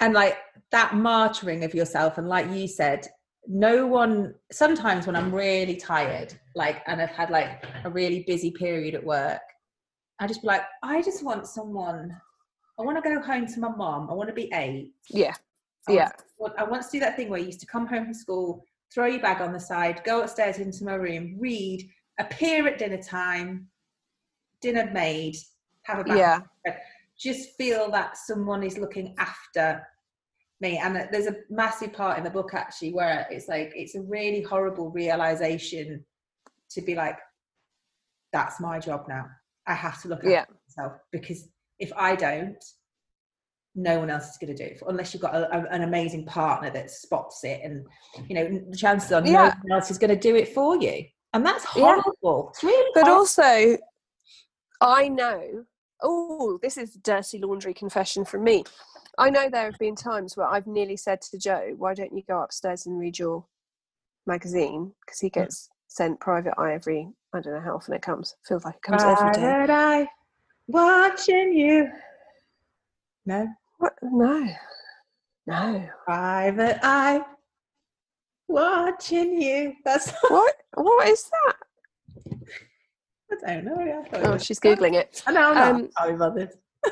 And 0.00 0.14
like 0.14 0.36
that 0.72 0.90
martyring 0.90 1.64
of 1.64 1.74
yourself, 1.74 2.18
and 2.18 2.28
like 2.28 2.50
you 2.50 2.66
said, 2.66 3.06
no 3.46 3.86
one, 3.86 4.34
sometimes 4.50 5.06
when 5.06 5.14
I'm 5.14 5.32
really 5.32 5.76
tired, 5.76 6.34
like, 6.56 6.82
and 6.88 7.00
I've 7.00 7.10
had 7.10 7.30
like 7.30 7.64
a 7.84 7.90
really 7.90 8.24
busy 8.26 8.50
period 8.50 8.96
at 8.96 9.04
work, 9.04 9.42
I 10.18 10.26
just 10.26 10.42
be 10.42 10.48
like, 10.48 10.62
I 10.82 11.02
just 11.02 11.22
want 11.22 11.46
someone, 11.46 12.16
I 12.78 12.82
want 12.82 13.02
to 13.02 13.08
go 13.08 13.20
home 13.20 13.46
to 13.46 13.60
my 13.60 13.68
mom. 13.68 14.10
I 14.10 14.14
want 14.14 14.28
to 14.28 14.34
be 14.34 14.50
eight. 14.54 14.92
Yeah. 15.10 15.34
I 15.88 15.92
Yeah. 15.92 16.10
Want, 16.38 16.54
I 16.58 16.64
want 16.64 16.82
to 16.82 16.88
do 16.90 17.00
that 17.00 17.16
thing 17.16 17.28
where 17.28 17.38
you 17.38 17.46
used 17.46 17.60
to 17.60 17.66
come 17.66 17.86
home 17.86 18.04
from 18.04 18.14
school, 18.14 18.64
throw 18.92 19.06
your 19.06 19.20
bag 19.20 19.40
on 19.40 19.52
the 19.52 19.60
side, 19.60 20.02
go 20.04 20.22
upstairs 20.22 20.58
into 20.58 20.84
my 20.84 20.94
room, 20.94 21.36
read, 21.38 21.88
appear 22.18 22.66
at 22.66 22.78
dinner 22.78 23.02
time, 23.02 23.68
dinner 24.60 24.90
made, 24.92 25.36
have 25.82 25.98
a 25.98 26.04
bath, 26.04 26.16
Yeah. 26.66 26.76
just 27.18 27.56
feel 27.56 27.90
that 27.90 28.16
someone 28.16 28.62
is 28.62 28.78
looking 28.78 29.14
after 29.18 29.86
me. 30.60 30.78
And 30.78 30.96
there's 31.12 31.26
a 31.26 31.36
massive 31.50 31.92
part 31.92 32.18
in 32.18 32.24
the 32.24 32.30
book 32.30 32.54
actually 32.54 32.92
where 32.94 33.26
it's 33.30 33.48
like 33.48 33.72
it's 33.74 33.94
a 33.94 34.00
really 34.02 34.42
horrible 34.42 34.90
realization 34.90 36.04
to 36.70 36.80
be 36.82 36.94
like, 36.94 37.18
that's 38.32 38.60
my 38.60 38.78
job 38.78 39.06
now. 39.08 39.26
I 39.66 39.74
have 39.74 40.00
to 40.02 40.08
look 40.08 40.18
after 40.20 40.30
Yeah. 40.30 40.44
myself 40.68 40.98
because 41.12 41.48
if 41.78 41.92
I 41.96 42.16
don't, 42.16 42.62
no 43.74 43.98
one 43.98 44.08
else 44.10 44.30
is 44.30 44.38
going 44.40 44.56
to 44.56 44.64
do 44.64 44.70
it 44.70 44.82
unless 44.88 45.12
you've 45.12 45.22
got 45.22 45.34
a, 45.34 45.54
a- 45.54 45.68
an 45.70 45.82
amazing 45.82 46.24
partner 46.24 46.70
that 46.70 46.90
spots 46.90 47.44
it 47.44 47.60
and 47.62 47.86
you 48.26 48.34
know 48.34 48.60
the 48.70 48.76
chances 48.76 49.12
are 49.12 49.20
no 49.20 49.30
Yeah. 49.30 49.54
one 49.62 49.72
else 49.72 49.90
is 49.90 49.98
going 49.98 50.10
to 50.10 50.16
do 50.18 50.34
it 50.34 50.48
for 50.54 50.76
you 50.80 51.04
and 51.34 51.44
that's 51.44 51.66
Yeah. 51.76 51.82
horrible 52.00 52.48
it's 52.50 52.64
really 52.64 52.90
But 52.94 53.02
horrible. 53.02 53.18
also, 53.20 53.76
I 54.80 55.08
know, 55.08 55.66
oh, 56.02 56.58
this 56.62 56.78
is 56.78 56.94
dirty 56.94 57.38
laundry 57.38 57.74
confession 57.74 58.24
from 58.24 58.44
me. 58.44 58.64
I 59.18 59.30
know 59.30 59.48
there 59.50 59.64
have 59.64 59.78
been 59.78 59.94
times 59.96 60.36
where 60.36 60.46
I've 60.46 60.66
nearly 60.66 60.96
said 60.96 61.20
to 61.22 61.38
Joe, 61.38 61.74
why 61.76 61.94
don't 61.94 62.14
you 62.16 62.22
go 62.26 62.42
upstairs 62.42 62.86
and 62.86 62.98
read 62.98 63.18
your 63.18 63.46
magazine? 64.26 64.92
Because 65.04 65.20
he 65.20 65.28
mm. 65.28 65.32
gets 65.34 65.68
sent 65.88 66.20
private 66.20 66.54
eye 66.58 66.74
every, 66.74 67.08
I 67.32 67.40
don't 67.40 67.54
know 67.54 67.60
how 67.60 67.74
often 67.76 67.94
it 67.94 68.02
comes. 68.02 68.34
Feels 68.46 68.64
like 68.64 68.76
it 68.76 68.82
comes 68.82 69.02
every 69.04 69.30
day. 69.32 69.40
Private 69.40 69.70
eye, 69.70 70.08
watching 70.68 71.52
you 71.52 71.88
no 73.24 73.48
What? 73.78 73.94
No. 74.02 74.46
No. 75.46 75.88
private 76.04 76.78
eye 76.82 77.20
watching 78.48 79.40
you 79.40 79.74
that's 79.84 80.12
What? 80.28 80.54
What 80.74 81.08
is 81.08 81.28
that? 81.44 81.56
I 83.46 83.54
don't 83.54 83.64
know 83.64 84.04
I 84.12 84.20
Oh, 84.22 84.38
she's 84.38 84.60
Googling 84.60 84.94
it. 84.94 85.22
I 85.26 85.32
know 85.32 85.52
I'm 85.52 85.76
Um, 85.76 85.90
sorry 85.98 86.16
bothered 86.16 86.52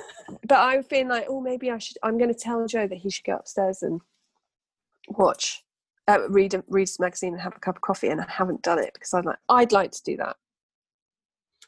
But 0.48 0.58
I've 0.58 0.88
been 0.88 1.08
like, 1.08 1.26
oh, 1.28 1.40
maybe 1.40 1.70
I 1.70 1.78
should. 1.78 1.96
I'm 2.02 2.18
going 2.18 2.32
to 2.32 2.38
tell 2.38 2.66
Joe 2.66 2.86
that 2.88 2.98
he 2.98 3.10
should 3.10 3.24
go 3.24 3.36
upstairs 3.36 3.82
and 3.82 4.00
watch, 5.08 5.64
uh, 6.08 6.28
read, 6.28 6.54
a, 6.54 6.64
read 6.68 6.88
his 6.88 7.00
magazine 7.00 7.32
and 7.32 7.42
have 7.42 7.56
a 7.56 7.60
cup 7.60 7.76
of 7.76 7.82
coffee. 7.82 8.08
And 8.08 8.20
I 8.20 8.26
haven't 8.28 8.62
done 8.62 8.78
it 8.78 8.92
because 8.94 9.14
I'm 9.14 9.24
like, 9.24 9.38
I'd 9.48 9.72
like 9.72 9.90
to 9.92 10.02
do 10.02 10.16
that. 10.18 10.36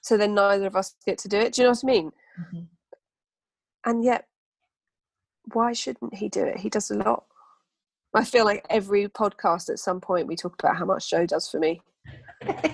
So 0.02 0.16
then 0.16 0.34
neither 0.34 0.66
of 0.66 0.76
us 0.76 0.94
get 1.04 1.18
to 1.18 1.28
do 1.28 1.38
it. 1.38 1.54
Do 1.54 1.62
you 1.62 1.66
know 1.66 1.72
what 1.72 1.84
I 1.84 1.86
mean? 1.86 2.12
Mhm. 2.40 2.66
And 3.84 4.04
yet, 4.04 4.26
why 5.52 5.72
shouldn't 5.72 6.14
he 6.14 6.28
do 6.28 6.44
it? 6.44 6.58
He 6.58 6.68
does 6.68 6.90
a 6.90 6.96
lot. 6.96 7.24
I 8.14 8.24
feel 8.24 8.44
like 8.44 8.64
every 8.70 9.08
podcast 9.08 9.68
at 9.68 9.78
some 9.78 10.00
point 10.00 10.26
we 10.26 10.36
talk 10.36 10.56
about 10.58 10.76
how 10.76 10.84
much 10.84 11.10
Joe 11.10 11.26
does 11.26 11.48
for 11.48 11.58
me 11.58 11.80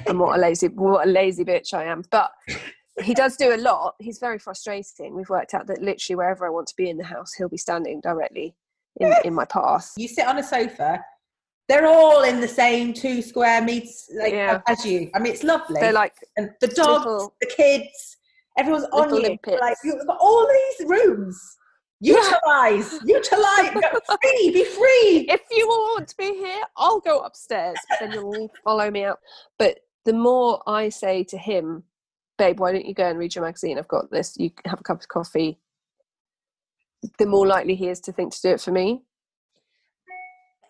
and 0.07 0.19
what 0.21 0.39
a 0.39 0.41
lazy, 0.41 0.69
what 0.69 1.07
a 1.07 1.11
lazy 1.11 1.45
bitch 1.45 1.75
I 1.75 1.85
am. 1.85 2.05
But 2.11 2.31
he 3.03 3.15
does 3.15 3.37
do 3.37 3.55
a 3.55 3.57
lot. 3.57 3.95
He's 3.99 4.19
very 4.19 4.39
frustrating. 4.39 5.15
We've 5.15 5.29
worked 5.29 5.55
out 5.55 5.67
that 5.67 5.83
literally 5.83 6.17
wherever 6.17 6.47
I 6.47 6.51
want 6.51 6.69
to 6.69 6.77
be 6.77 6.89
in 6.89 6.97
the 6.97 7.05
house, 7.05 7.35
he'll 7.35 7.49
be 7.49 7.57
standing 7.57 8.01
directly 8.01 8.55
in, 9.01 9.13
in 9.25 9.35
my 9.35 9.45
path. 9.47 9.93
you 9.97 10.09
sit 10.09 10.27
on 10.27 10.39
a 10.39 10.43
sofa 10.43 11.03
they're 11.73 11.87
all 11.87 12.23
in 12.23 12.41
the 12.41 12.49
same 12.49 12.93
two 12.93 13.23
square 13.23 13.63
meters 13.63 14.09
like 14.21 14.33
Yeah. 14.33 14.61
as 14.69 14.85
you 14.85 15.11
i 15.15 15.19
mean 15.19 15.33
it's 15.33 15.43
lovely 15.43 15.81
They're 15.81 15.93
like 15.93 16.15
and 16.37 16.51
the 16.61 16.69
dogs 16.69 17.07
little- 17.07 17.35
the 17.41 17.47
kids 17.47 18.17
everyone's 18.59 18.85
on 18.93 19.09
you 19.15 19.23
limpets. 19.23 19.61
like 19.61 19.77
you've 19.83 20.07
got 20.07 20.19
all 20.21 20.47
these 20.47 20.89
rooms 20.89 21.57
utilize 22.01 22.99
utilize 23.05 23.71
go 23.73 24.17
free 24.21 24.51
be 24.51 24.65
free 24.65 25.27
if 25.31 25.41
you 25.51 25.67
all 25.71 25.85
want 25.95 26.09
to 26.09 26.17
be 26.17 26.35
here, 26.35 26.63
I'll 26.77 27.01
go 27.01 27.21
upstairs. 27.21 27.77
Then 28.01 28.13
you'll 28.13 28.25
all 28.37 28.51
follow 28.65 28.91
me 28.91 29.05
out. 29.05 29.21
But 29.59 29.79
the 30.05 30.13
more 30.13 30.63
I 30.67 30.89
say 30.89 31.23
to 31.25 31.39
him, 31.39 31.85
babe, 32.39 32.59
why 32.59 32.73
don't 32.73 32.87
you 32.87 32.95
go 32.95 33.09
and 33.09 33.19
read 33.19 33.35
your 33.35 33.45
magazine? 33.45 33.79
I've 33.79 33.87
got 33.89 34.11
this. 34.11 34.35
You 34.37 34.51
have 34.67 34.81
a 34.81 34.83
cup 34.83 35.01
of 35.01 35.09
coffee. 35.09 35.59
The 37.19 37.27
more 37.27 37.47
likely 37.47 37.75
he 37.77 37.89
is 37.89 38.01
to 38.01 38.13
think 38.13 38.33
to 38.35 38.41
do 38.43 38.49
it 38.51 38.61
for 38.61 38.73
me. 38.73 39.03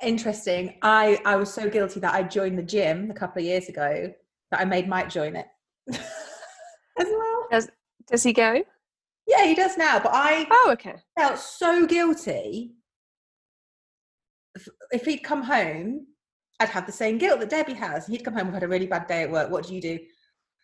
Interesting 0.03 0.75
i 0.83 1.21
i 1.25 1.37
was 1.37 1.53
so 1.53 1.69
guilty 1.69 2.01
that 2.01 2.15
i 2.15 2.23
joined 2.23 2.59
the 2.59 2.63
gym 2.63 3.11
a 3.11 3.15
couple 3.15 3.41
of 3.41 3.47
years 3.47 3.69
ago 3.69 4.13
that 4.51 4.61
i 4.61 4.65
made 4.65 4.89
mike 4.89 5.09
join 5.09 5.37
it 5.37 5.47
as 5.91 7.07
well 7.07 7.47
Does 8.09 8.23
he 8.23 8.33
go? 8.33 8.63
yeah 9.27 9.45
he 9.45 9.55
does 9.55 9.77
now 9.77 9.99
but 9.99 10.11
i 10.13 10.47
Oh, 10.51 10.71
okay. 10.73 10.95
felt 11.19 11.39
so 11.39 11.87
guilty. 11.87 12.73
If, 14.55 14.69
if 14.91 15.05
he'd 15.07 15.19
come 15.25 15.43
home, 15.43 16.07
I'd 16.61 16.69
have 16.69 16.85
the 16.85 16.93
same 16.93 17.17
guilt 17.17 17.41
that 17.41 17.49
Debbie 17.49 17.73
has. 17.73 18.07
He'd 18.07 18.23
come 18.25 18.35
home, 18.35 18.47
we've 18.49 18.55
had 18.55 18.63
a 18.65 18.69
really 18.69 18.87
bad 18.87 19.07
day 19.07 19.23
at 19.23 19.31
work. 19.31 19.51
What 19.51 19.67
do 19.67 19.75
you 19.75 19.81
do? 19.81 19.99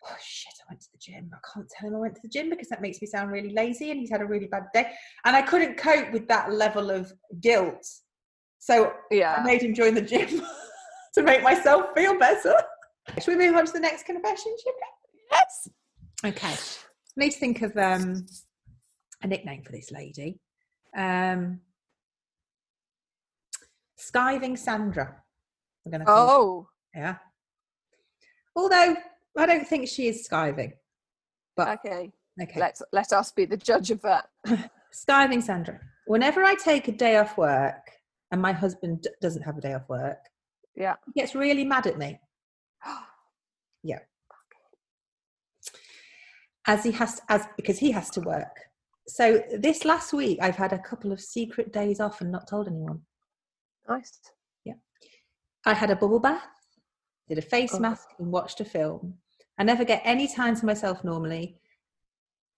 Oh 0.05 0.15
shit, 0.23 0.53
I 0.61 0.71
went 0.71 0.81
to 0.81 0.87
the 0.93 0.99
gym. 0.99 1.31
I 1.33 1.37
can't 1.51 1.67
tell 1.69 1.89
him 1.89 1.95
I 1.95 1.99
went 1.99 2.15
to 2.15 2.21
the 2.21 2.29
gym 2.29 2.49
because 2.51 2.69
that 2.69 2.81
makes 2.81 3.01
me 3.01 3.07
sound 3.07 3.31
really 3.31 3.49
lazy 3.51 3.89
and 3.89 3.99
he's 3.99 4.11
had 4.11 4.21
a 4.21 4.25
really 4.25 4.45
bad 4.45 4.65
day. 4.75 4.91
And 5.25 5.35
I 5.35 5.41
couldn't 5.41 5.77
cope 5.77 6.11
with 6.11 6.27
that 6.27 6.51
level 6.53 6.91
of 6.91 7.11
guilt. 7.41 7.83
So 8.59 8.93
yeah. 9.09 9.37
I 9.39 9.43
made 9.43 9.63
him 9.63 9.73
join 9.73 9.95
the 9.95 10.01
gym 10.01 10.41
to 11.15 11.23
make 11.23 11.41
myself 11.41 11.87
feel 11.95 12.17
better. 12.19 12.53
Should 13.19 13.37
we 13.37 13.47
move 13.47 13.55
on 13.55 13.65
to 13.65 13.71
the 13.71 13.79
next 13.79 14.05
confession? 14.05 14.55
Yes. 15.31 15.69
Okay. 16.23 16.53
I 16.53 16.55
need 17.15 17.31
to 17.31 17.39
think 17.39 17.61
of 17.61 17.75
um, 17.77 18.27
a 19.23 19.27
nickname 19.27 19.63
for 19.63 19.71
this 19.71 19.91
lady. 19.91 20.39
Um, 20.95 21.61
Skiving 23.97 24.57
Sandra. 24.57 25.15
I'm 25.85 25.91
gonna. 25.91 26.05
Oh, 26.07 26.67
Yeah. 26.93 27.15
Although 28.55 28.95
I 29.37 29.45
don't 29.45 29.67
think 29.67 29.87
she 29.87 30.07
is 30.07 30.27
skiving. 30.27 30.73
But 31.55 31.79
okay. 31.79 32.11
okay. 32.41 32.59
Let's 32.59 32.81
let 32.91 33.13
us 33.13 33.31
be 33.31 33.45
the 33.45 33.57
judge 33.57 33.91
of 33.91 34.01
that. 34.01 34.29
Skiving 34.93 35.41
Sandra. 35.41 35.79
Whenever 36.07 36.43
I 36.43 36.55
take 36.55 36.87
a 36.87 36.91
day 36.91 37.17
off 37.17 37.37
work 37.37 37.88
and 38.31 38.41
my 38.41 38.51
husband 38.51 39.07
doesn't 39.21 39.41
have 39.43 39.57
a 39.57 39.61
day 39.61 39.73
off 39.73 39.87
work, 39.89 40.19
Yeah. 40.75 40.95
he 41.05 41.19
gets 41.19 41.35
really 41.35 41.63
mad 41.65 41.87
at 41.87 41.97
me. 41.97 42.19
Yeah, 43.81 43.99
as 46.67 46.83
he 46.83 46.91
has 46.91 47.21
as 47.29 47.47
because 47.55 47.79
he 47.79 47.91
has 47.91 48.09
to 48.11 48.21
work. 48.21 48.55
So 49.07 49.41
this 49.57 49.85
last 49.85 50.13
week 50.13 50.37
I've 50.41 50.55
had 50.57 50.73
a 50.73 50.79
couple 50.79 51.11
of 51.11 51.19
secret 51.21 51.71
days 51.73 51.99
off 51.99 52.21
and 52.21 52.31
not 52.31 52.47
told 52.47 52.67
anyone. 52.67 53.01
Nice. 53.87 54.19
Yeah, 54.65 54.73
I 55.65 55.73
had 55.73 55.89
a 55.89 55.95
bubble 55.95 56.19
bath, 56.19 56.43
did 57.27 57.37
a 57.37 57.41
face 57.41 57.73
Oh. 57.75 57.79
mask 57.79 58.07
and 58.19 58.31
watched 58.31 58.59
a 58.59 58.65
film. 58.65 59.17
I 59.57 59.63
never 59.63 59.83
get 59.85 60.01
any 60.03 60.27
time 60.27 60.55
to 60.57 60.65
myself 60.65 61.03
normally 61.03 61.57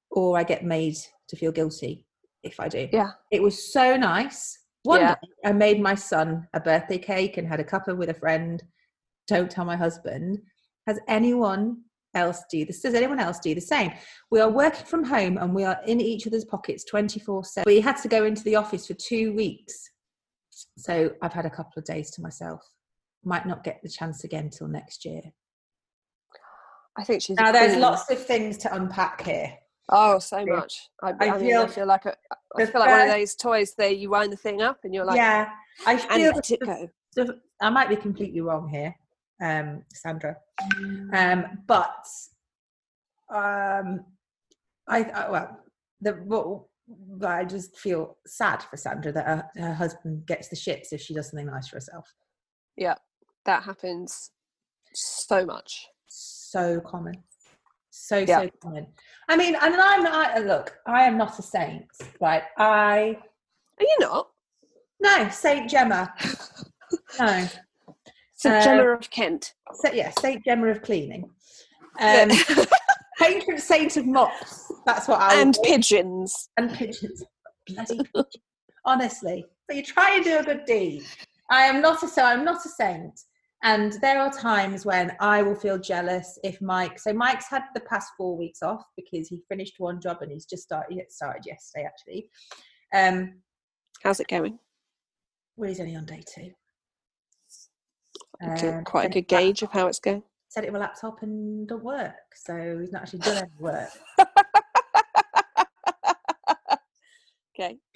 or 0.10 0.38
I 0.38 0.44
get 0.44 0.66
made 0.66 0.98
to 1.30 1.36
feel 1.36 1.52
guilty 1.52 2.06
if 2.44 2.60
I 2.60 2.68
do. 2.68 2.90
Yeah. 2.92 3.12
It 3.32 3.42
was 3.42 3.72
so 3.72 3.96
nice. 3.96 4.58
One 4.84 5.02
Yeah. 5.02 5.16
day 5.16 5.30
I 5.46 5.52
made 5.54 5.80
my 5.80 5.96
son 5.96 6.48
a 6.54 6.60
birthday 6.60 6.98
cake 6.98 7.38
and 7.38 7.48
had 7.48 7.60
a 7.60 7.64
cuppa 7.64 7.96
with 7.96 8.10
a 8.10 8.14
friend. 8.14 8.64
Don't 9.28 9.52
tell 9.52 9.66
my 9.66 9.76
husband. 9.76 10.42
Has 10.88 11.00
anyone 11.08 11.84
else 12.14 12.44
do 12.50 12.66
this? 12.66 12.82
Does 12.82 12.96
anyone 12.96 13.20
else 13.20 13.40
do 13.40 13.54
the 13.54 13.62
same? 13.62 13.94
We 14.32 14.40
are 14.40 14.50
working 14.50 14.86
from 14.86 15.04
home 15.04 15.38
and 15.38 15.54
we 15.54 15.64
are 15.64 15.80
in 15.86 16.02
each 16.02 16.26
other's 16.28 16.46
pockets 16.46 16.84
24 16.86 17.46
7. 17.46 17.72
We 17.72 17.82
had 17.82 17.98
to 17.98 18.08
go 18.08 18.26
into 18.26 18.44
the 18.44 18.56
office 18.56 18.88
for 18.88 18.96
two 18.96 19.34
weeks. 19.34 19.74
So 20.78 21.12
I've 21.22 21.34
had 21.34 21.46
a 21.46 21.50
couple 21.50 21.74
of 21.78 21.86
days 21.86 22.12
to 22.12 22.22
myself. 22.22 22.62
Might 23.24 23.46
not 23.46 23.64
get 23.64 23.82
the 23.84 23.90
chance 23.90 24.24
again 24.24 24.50
till 24.50 24.68
next 24.68 25.06
year. 25.06 25.22
I 26.98 27.04
think 27.04 27.22
she's. 27.22 27.38
Now, 27.38 27.52
there's 27.52 27.78
lots 27.78 28.10
of 28.10 28.26
things 28.26 28.58
to 28.60 28.76
unpack 28.76 29.22
here. 29.22 29.54
Oh, 29.90 30.20
so 30.20 30.46
much. 30.46 30.90
I, 31.02 31.10
I, 31.10 31.14
I 31.30 31.38
mean, 31.38 31.50
feel, 31.50 31.62
I 31.62 31.68
feel 31.68 31.86
like 31.86 32.06
a, 32.06 32.16
I 32.58 32.66
feel 32.66 32.80
like 32.80 32.92
one 32.92 33.02
of 33.02 33.14
those 33.14 33.36
toys 33.36 33.74
that 33.78 33.98
you 33.98 34.10
wind 34.10 34.32
the 34.32 34.38
thing 34.38 34.62
up 34.62 34.80
and 34.84 34.94
you're 34.94 35.06
like, 35.06 35.18
yeah, 35.18 35.50
I 35.86 35.98
feel 35.98 36.32
let 36.34 36.50
it 36.52 36.60
go. 36.62 36.90
The, 37.16 37.40
I 37.62 37.70
might 37.70 37.90
be 37.90 37.98
completely 37.98 38.42
wrong 38.42 38.70
here, 38.70 38.96
um, 39.42 39.84
Sandra, 39.94 40.38
um, 41.14 41.64
but 41.68 42.06
um, 43.30 44.06
I, 44.88 45.04
I 45.04 45.30
well, 45.30 45.60
the 46.00 46.14
what, 46.14 46.64
I 47.30 47.44
just 47.44 47.78
feel 47.78 48.18
sad 48.26 48.64
for 48.64 48.78
Sandra 48.78 49.12
that 49.12 49.26
her, 49.26 49.50
her 49.58 49.74
husband 49.74 50.26
gets 50.26 50.48
the 50.48 50.56
shits 50.56 50.94
if 50.94 51.02
she 51.02 51.14
does 51.14 51.30
something 51.30 51.48
nice 51.48 51.68
for 51.68 51.76
herself. 51.78 52.08
Yeah, 52.78 52.96
that 53.46 53.64
happens 53.64 54.32
so 54.94 55.46
much. 55.46 55.88
So 56.08 56.82
common. 56.82 57.16
So 57.92 58.20
yeah. 58.20 58.42
so 58.42 58.50
common. 58.64 58.88
I 59.30 59.36
mean, 59.36 59.56
and 59.62 59.76
I'm 59.76 60.04
not. 60.04 60.44
Look, 60.46 60.78
I 60.88 61.04
am 61.04 61.18
not 61.18 61.38
a 61.38 61.42
saint, 61.42 61.86
right? 62.20 62.44
I. 62.58 63.18
Are 63.80 63.84
you 63.84 63.98
not? 64.00 64.30
No, 65.02 65.30
Saint 65.30 65.70
Gemma. 65.70 66.14
no. 67.20 67.48
Saint 68.36 68.56
uh, 68.56 68.64
Gemma 68.64 68.90
of 68.92 69.10
Kent. 69.10 69.54
So, 69.74 69.92
yeah, 69.92 70.12
Saint 70.20 70.44
Gemma 70.46 70.68
of 70.68 70.82
cleaning. 70.82 71.30
Um, 72.00 72.30
patron 73.20 73.60
saint 73.60 73.98
of 73.98 74.06
mops. 74.06 74.72
That's 74.86 75.08
what 75.08 75.20
I. 75.20 75.42
And 75.42 75.58
pigeons. 75.64 76.50
And 76.58 76.74
pigeons. 76.74 77.24
Bloody 77.68 77.98
pigeons. 77.98 78.38
Honestly, 78.86 79.46
but 79.68 79.76
you 79.76 79.84
try 79.84 80.16
and 80.16 80.24
do 80.24 80.40
a 80.40 80.44
good 80.44 80.66
deed. 80.66 81.04
I 81.50 81.64
am 81.64 81.82
not 81.82 82.02
a 82.04 82.08
so. 82.08 82.24
I'm 82.24 82.46
not 82.46 82.66
a 82.66 82.70
saint. 82.70 83.20
And 83.64 83.94
there 84.02 84.20
are 84.20 84.32
times 84.32 84.86
when 84.86 85.16
I 85.20 85.44
will 85.44 85.56
feel 85.56 85.78
jealous 85.78 86.40
if 86.44 86.60
Mike. 86.62 86.98
So 86.98 87.14
Mike's 87.14 87.48
had 87.48 87.64
the 87.76 87.82
past 87.82 88.12
four 88.18 88.36
weeks 88.36 88.64
off 88.64 88.84
because 88.98 89.28
he 89.28 89.44
finished 89.48 89.76
one 89.78 90.02
job 90.02 90.18
and 90.22 90.32
he's 90.32 90.46
just 90.46 90.64
started. 90.64 90.94
He 90.94 91.04
started 91.10 91.44
yesterday 91.46 91.86
actually. 91.86 92.30
Um, 92.94 93.36
How's 94.02 94.20
it 94.20 94.28
going? 94.28 94.58
Well, 95.56 95.70
he's 95.70 95.80
only 95.80 95.96
on 95.96 96.06
day 96.06 96.24
two. 96.26 96.52
Um, 98.44 98.84
quite 98.84 99.06
a 99.06 99.10
good 99.10 99.28
gauge 99.28 99.62
of 99.62 99.72
how 99.72 99.86
it's 99.88 100.00
going. 100.00 100.24
Set 100.50 100.64
it 100.64 100.70
on 100.70 100.76
a 100.76 100.80
laptop 100.80 101.22
and 101.22 101.68
don't 101.68 101.84
work, 101.84 102.16
so 102.36 102.80
he's 102.80 102.92
not 102.92 103.04
actually 103.04 103.20
done 103.20 103.38
any 103.38 103.52
work. 103.60 103.90
okay. 107.56 107.78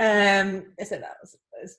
Um, 0.00 0.72
so 0.82 0.96
that 0.96 1.16
was, 1.20 1.36
was 1.60 1.78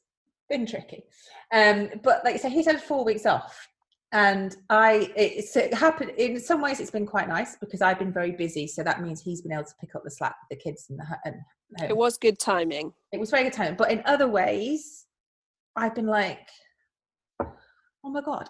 been 0.53 0.65
tricky. 0.65 1.03
Um, 1.51 1.89
but 2.03 2.23
like 2.23 2.35
I 2.35 2.37
say, 2.37 2.49
he's 2.49 2.67
had 2.67 2.81
four 2.81 3.03
weeks 3.03 3.25
off. 3.25 3.67
And 4.11 4.55
I, 4.69 5.11
it's 5.15 5.55
it 5.55 5.73
happened 5.73 6.11
in 6.17 6.39
some 6.39 6.61
ways. 6.61 6.79
It's 6.79 6.91
been 6.91 7.07
quite 7.07 7.27
nice 7.27 7.55
because 7.55 7.81
I've 7.81 7.97
been 7.97 8.13
very 8.13 8.31
busy, 8.31 8.67
so 8.67 8.83
that 8.83 9.01
means 9.01 9.19
he's 9.19 9.41
been 9.41 9.51
able 9.51 9.63
to 9.63 9.73
pick 9.81 9.95
up 9.95 10.03
the 10.03 10.11
slack 10.11 10.35
with 10.41 10.55
the 10.55 10.63
kids 10.63 10.85
and 10.89 10.99
the 10.99 11.05
and 11.25 11.35
home. 11.79 11.89
It 11.89 11.97
was 11.97 12.19
good 12.19 12.37
timing. 12.37 12.93
It 13.11 13.19
was 13.19 13.31
very 13.31 13.43
good 13.45 13.53
timing, 13.53 13.75
but 13.75 13.89
in 13.91 14.03
other 14.05 14.27
ways, 14.27 15.07
I've 15.75 15.95
been 15.95 16.05
like, 16.05 16.47
oh 17.41 18.11
my 18.11 18.21
god, 18.21 18.49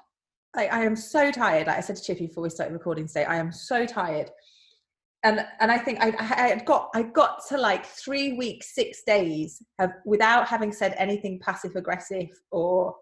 I, 0.53 0.67
I 0.67 0.79
am 0.81 0.97
so 0.97 1.31
tired. 1.31 1.67
Like 1.67 1.77
I 1.77 1.81
said 1.81 1.95
to 1.95 2.03
Chippy 2.03 2.27
before 2.27 2.43
we 2.43 2.49
started 2.49 2.73
recording 2.73 3.07
today, 3.07 3.23
I 3.23 3.37
am 3.37 3.53
so 3.53 3.85
tired 3.85 4.29
and 5.23 5.45
and 5.59 5.71
I 5.71 5.77
think 5.77 5.99
I, 6.01 6.13
I 6.19 6.23
had 6.23 6.65
got 6.65 6.89
I 6.93 7.03
got 7.03 7.45
to 7.47 7.57
like 7.57 7.85
three 7.85 8.33
weeks, 8.33 8.75
six 8.75 9.03
days 9.05 9.61
of, 9.79 9.91
without 10.05 10.47
having 10.47 10.71
said 10.71 10.93
anything 10.97 11.39
passive 11.39 11.75
aggressive 11.75 12.29
or 12.51 12.95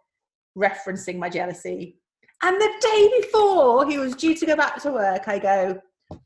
referencing 0.58 1.18
my 1.18 1.30
jealousy. 1.30 1.98
And 2.44 2.60
the 2.60 2.72
day 2.82 3.22
before 3.22 3.88
he 3.88 3.98
was 3.98 4.16
due 4.16 4.36
to 4.36 4.46
go 4.46 4.56
back 4.56 4.82
to 4.84 4.92
work, 4.92 5.28
I 5.28 5.40
go, 5.40 5.82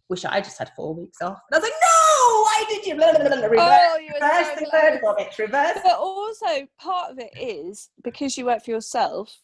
"Wish 0.09 0.25
I 0.25 0.41
just 0.41 0.59
had 0.59 0.71
four 0.75 0.93
weeks 0.93 1.21
off." 1.21 1.39
And 1.51 1.55
I 1.55 1.59
was 1.59 1.63
like, 1.63 1.73
"No, 1.81 2.41
why 2.41 2.65
did 2.69 2.85
you?" 2.85 2.95
Blah, 2.95 3.11
blah, 3.13 3.27
blah, 3.27 3.47
reverse, 3.47 3.81
oh, 3.81 3.97
you 3.99 4.13
reverse 4.13 4.47
so 4.47 4.55
the 4.59 4.71
third 4.71 5.01
of 5.03 5.19
it, 5.19 5.39
reverse. 5.39 5.79
But 5.83 5.97
also, 5.97 6.67
part 6.79 7.11
of 7.11 7.19
it 7.19 7.31
is 7.39 7.89
because 8.03 8.37
you 8.37 8.45
work 8.45 8.63
for 8.63 8.71
yourself. 8.71 9.41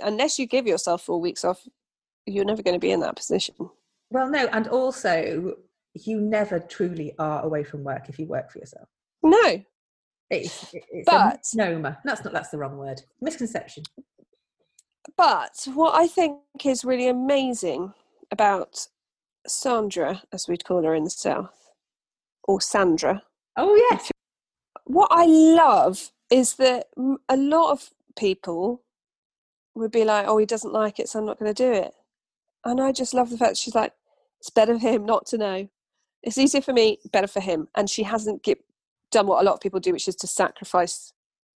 Unless 0.00 0.38
you 0.38 0.46
give 0.46 0.66
yourself 0.66 1.02
four 1.02 1.20
weeks 1.20 1.44
off, 1.44 1.66
you're 2.26 2.44
never 2.44 2.62
going 2.62 2.74
to 2.74 2.80
be 2.80 2.92
in 2.92 3.00
that 3.00 3.16
position. 3.16 3.54
Well, 4.16 4.30
no, 4.30 4.46
and 4.50 4.66
also 4.68 5.56
you 5.92 6.18
never 6.22 6.58
truly 6.58 7.12
are 7.18 7.42
away 7.42 7.62
from 7.64 7.84
work 7.84 8.08
if 8.08 8.18
you 8.18 8.24
work 8.24 8.50
for 8.50 8.58
yourself. 8.58 8.88
No. 9.22 9.62
It's, 10.30 10.72
it's 10.72 11.04
but 11.04 11.44
no, 11.52 11.82
That's 12.02 12.24
not. 12.24 12.32
That's 12.32 12.48
the 12.48 12.56
wrong 12.56 12.78
word. 12.78 13.02
Misconception. 13.20 13.84
But 15.18 15.68
what 15.74 15.94
I 15.94 16.06
think 16.06 16.38
is 16.64 16.82
really 16.82 17.08
amazing 17.08 17.92
about 18.30 18.88
Sandra, 19.46 20.22
as 20.32 20.48
we'd 20.48 20.64
call 20.64 20.82
her 20.84 20.94
in 20.94 21.04
the 21.04 21.10
south, 21.10 21.72
or 22.44 22.58
Sandra. 22.62 23.22
Oh 23.58 23.76
yes. 23.90 24.10
What 24.84 25.08
I 25.10 25.26
love 25.26 26.10
is 26.30 26.54
that 26.54 26.86
a 27.28 27.36
lot 27.36 27.72
of 27.72 27.90
people 28.18 28.80
would 29.74 29.92
be 29.92 30.06
like, 30.06 30.26
"Oh, 30.26 30.38
he 30.38 30.46
doesn't 30.46 30.72
like 30.72 30.98
it, 30.98 31.10
so 31.10 31.18
I'm 31.18 31.26
not 31.26 31.38
going 31.38 31.52
to 31.52 31.62
do 31.62 31.70
it." 31.70 31.92
And 32.64 32.80
I 32.80 32.92
just 32.92 33.12
love 33.12 33.28
the 33.28 33.36
fact 33.36 33.58
she's 33.58 33.74
like, 33.74 33.92
it's 34.46 34.54
better 34.54 34.78
for 34.78 34.88
him 34.88 35.04
not 35.04 35.26
to 35.26 35.38
know. 35.38 35.68
It's 36.22 36.38
easier 36.38 36.60
for 36.60 36.72
me, 36.72 36.98
better 37.12 37.26
for 37.26 37.40
him. 37.40 37.66
And 37.74 37.90
she 37.90 38.04
hasn't 38.04 38.44
get, 38.44 38.58
done 39.10 39.26
what 39.26 39.42
a 39.42 39.44
lot 39.44 39.54
of 39.54 39.60
people 39.60 39.80
do, 39.80 39.92
which 39.92 40.06
is 40.06 40.14
to 40.16 40.28
sacrifice 40.28 41.12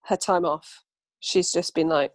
her 0.06 0.16
time 0.16 0.44
off. 0.44 0.82
She's 1.20 1.52
just 1.52 1.72
been 1.72 1.88
like, 1.88 2.10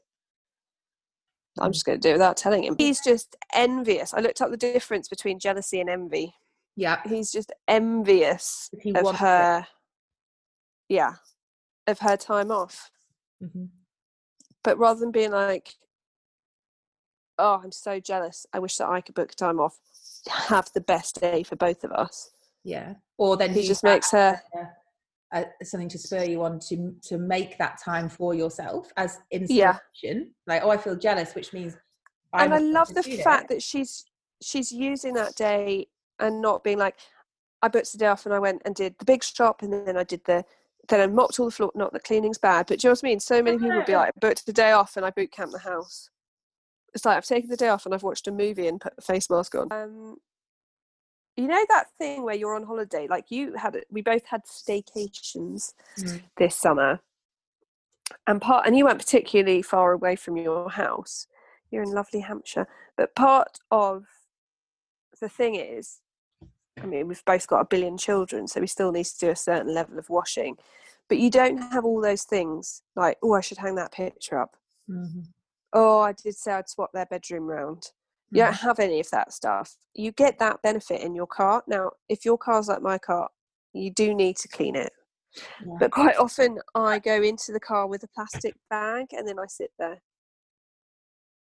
I'm 1.61 1.71
just 1.71 1.85
going 1.85 1.97
to 1.97 2.05
do 2.05 2.09
it 2.09 2.13
without 2.13 2.35
telling 2.35 2.65
him. 2.65 2.75
He's 2.77 2.99
just 2.99 3.37
envious. 3.53 4.13
I 4.13 4.19
looked 4.19 4.41
up 4.41 4.51
the 4.51 4.57
difference 4.57 5.07
between 5.07 5.39
jealousy 5.39 5.79
and 5.79 5.89
envy. 5.89 6.33
Yeah. 6.75 6.99
He's 7.07 7.31
just 7.31 7.53
envious 7.69 8.69
he 8.81 8.93
of 8.93 9.15
her. 9.15 9.59
It. 9.59 10.93
Yeah. 10.93 11.13
Of 11.87 11.99
her 11.99 12.17
time 12.17 12.51
off. 12.51 12.91
Mm-hmm. 13.41 13.65
But 14.61 14.77
rather 14.77 14.99
than 14.99 15.11
being 15.11 15.31
like, 15.31 15.75
oh, 17.37 17.61
I'm 17.63 17.71
so 17.71 18.01
jealous. 18.01 18.45
I 18.51 18.59
wish 18.59 18.75
that 18.75 18.89
I 18.89 18.99
could 18.99 19.15
book 19.15 19.35
time 19.35 19.61
off. 19.61 19.79
Have 20.27 20.69
the 20.73 20.81
best 20.81 21.19
day 21.21 21.43
for 21.43 21.55
both 21.55 21.83
of 21.83 21.91
us. 21.91 22.31
Yeah. 22.63 22.95
Or 23.17 23.37
then 23.37 23.53
he 23.53 23.65
just 23.65 23.83
makes 23.83 24.11
her 24.11 24.41
uh, 25.31 25.43
something 25.63 25.89
to 25.89 25.97
spur 25.97 26.23
you 26.23 26.43
on 26.43 26.59
to 26.59 26.95
to 27.03 27.17
make 27.17 27.57
that 27.57 27.79
time 27.83 28.09
for 28.09 28.33
yourself 28.33 28.91
as 28.97 29.19
inspiration. 29.31 29.79
Yeah. 30.01 30.23
Like, 30.47 30.63
oh, 30.63 30.69
I 30.69 30.77
feel 30.77 30.95
jealous, 30.95 31.35
which 31.35 31.53
means. 31.53 31.75
I 32.33 32.45
and 32.45 32.53
I 32.53 32.57
love 32.57 32.93
the 32.93 33.03
fact 33.03 33.49
that 33.49 33.61
she's 33.61 34.05
she's 34.41 34.71
using 34.71 35.13
that 35.13 35.35
day 35.35 35.87
and 36.19 36.41
not 36.41 36.63
being 36.63 36.77
like, 36.77 36.95
I 37.61 37.67
booked 37.67 37.91
the 37.91 37.97
day 37.97 38.07
off 38.07 38.25
and 38.25 38.33
I 38.33 38.39
went 38.39 38.61
and 38.65 38.75
did 38.75 38.95
the 38.99 39.05
big 39.05 39.23
shop 39.23 39.61
and 39.61 39.71
then 39.71 39.95
I 39.95 40.03
did 40.03 40.23
the 40.25 40.43
then 40.87 41.01
I 41.01 41.07
mopped 41.07 41.39
all 41.39 41.45
the 41.45 41.51
floor. 41.51 41.71
Not 41.75 41.93
that 41.93 42.03
cleaning's 42.03 42.37
bad, 42.37 42.67
but 42.67 42.79
do 42.79 42.87
you 42.87 42.89
know 42.89 42.93
what 42.93 43.03
I 43.03 43.07
mean? 43.07 43.19
So 43.19 43.41
many 43.41 43.57
people 43.57 43.75
would 43.75 43.85
be 43.85 43.95
like, 43.95 44.09
I 44.09 44.19
booked 44.19 44.45
the 44.45 44.53
day 44.53 44.71
off 44.71 44.97
and 44.97 45.05
I 45.05 45.11
boot 45.11 45.31
camp 45.31 45.51
the 45.51 45.59
house 45.59 46.09
it's 46.95 47.05
like 47.05 47.17
I've 47.17 47.25
taken 47.25 47.49
the 47.49 47.57
day 47.57 47.67
off 47.67 47.85
and 47.85 47.93
I've 47.93 48.03
watched 48.03 48.27
a 48.27 48.31
movie 48.31 48.67
and 48.67 48.79
put 48.79 48.93
a 48.97 49.01
face 49.01 49.29
mask 49.29 49.53
on. 49.53 49.67
Um, 49.69 50.15
you 51.35 51.47
know 51.47 51.63
that 51.67 51.87
thing 51.97 52.23
where 52.23 52.35
you're 52.35 52.55
on 52.55 52.63
holiday, 52.63 53.07
like 53.09 53.25
you 53.29 53.53
had 53.55 53.75
it. 53.75 53.85
We 53.91 54.01
both 54.01 54.25
had 54.25 54.45
staycations 54.45 55.73
mm. 55.99 56.23
this 56.37 56.55
summer, 56.55 57.01
and 58.25 58.41
part 58.41 58.65
and 58.65 58.77
you 58.77 58.85
weren't 58.85 58.99
particularly 58.99 59.61
far 59.61 59.91
away 59.91 60.15
from 60.15 60.37
your 60.37 60.69
house. 60.69 61.27
You're 61.69 61.83
in 61.83 61.91
lovely 61.91 62.21
Hampshire, 62.21 62.67
but 62.95 63.13
part 63.15 63.59
of 63.69 64.05
the 65.19 65.27
thing 65.27 65.55
is, 65.55 65.99
I 66.81 66.85
mean, 66.85 67.09
we've 67.09 67.25
both 67.25 67.47
got 67.47 67.59
a 67.59 67.65
billion 67.65 67.97
children, 67.97 68.47
so 68.47 68.61
we 68.61 68.67
still 68.67 68.93
need 68.93 69.05
to 69.05 69.17
do 69.17 69.29
a 69.29 69.35
certain 69.35 69.73
level 69.73 69.99
of 69.99 70.09
washing. 70.09 70.55
But 71.09 71.17
you 71.17 71.29
don't 71.29 71.57
have 71.57 71.83
all 71.83 72.01
those 72.01 72.23
things 72.23 72.81
like, 72.95 73.17
oh, 73.21 73.33
I 73.33 73.41
should 73.41 73.57
hang 73.57 73.75
that 73.75 73.91
picture 73.91 74.39
up. 74.39 74.55
Mm-hmm 74.89 75.21
oh, 75.75 75.99
I 75.99 76.13
did 76.13 76.35
say 76.35 76.53
I'd 76.53 76.69
swap 76.69 76.89
their 76.93 77.05
bedroom 77.05 77.43
round. 77.43 77.91
You 78.31 78.41
don't 78.41 78.53
mm-hmm. 78.53 78.67
have 78.67 78.79
any 78.79 78.99
of 78.99 79.09
that 79.11 79.31
stuff. 79.31 79.75
You 79.93 80.11
get 80.11 80.39
that 80.39 80.61
benefit 80.63 81.01
in 81.01 81.13
your 81.13 81.27
car. 81.27 81.63
Now, 81.67 81.91
if 82.09 82.25
your 82.25 82.37
car's 82.37 82.67
like 82.67 82.81
my 82.81 82.97
car, 82.97 83.29
you 83.73 83.91
do 83.91 84.15
need 84.15 84.37
to 84.37 84.47
clean 84.47 84.75
it. 84.75 84.91
Yeah. 85.65 85.75
But 85.79 85.91
quite 85.91 86.17
often 86.17 86.59
I 86.73 86.99
go 86.99 87.21
into 87.21 87.51
the 87.51 87.59
car 87.59 87.87
with 87.87 88.03
a 88.03 88.07
plastic 88.07 88.55
bag 88.69 89.07
and 89.11 89.27
then 89.27 89.37
I 89.37 89.45
sit 89.47 89.71
there. 89.77 90.01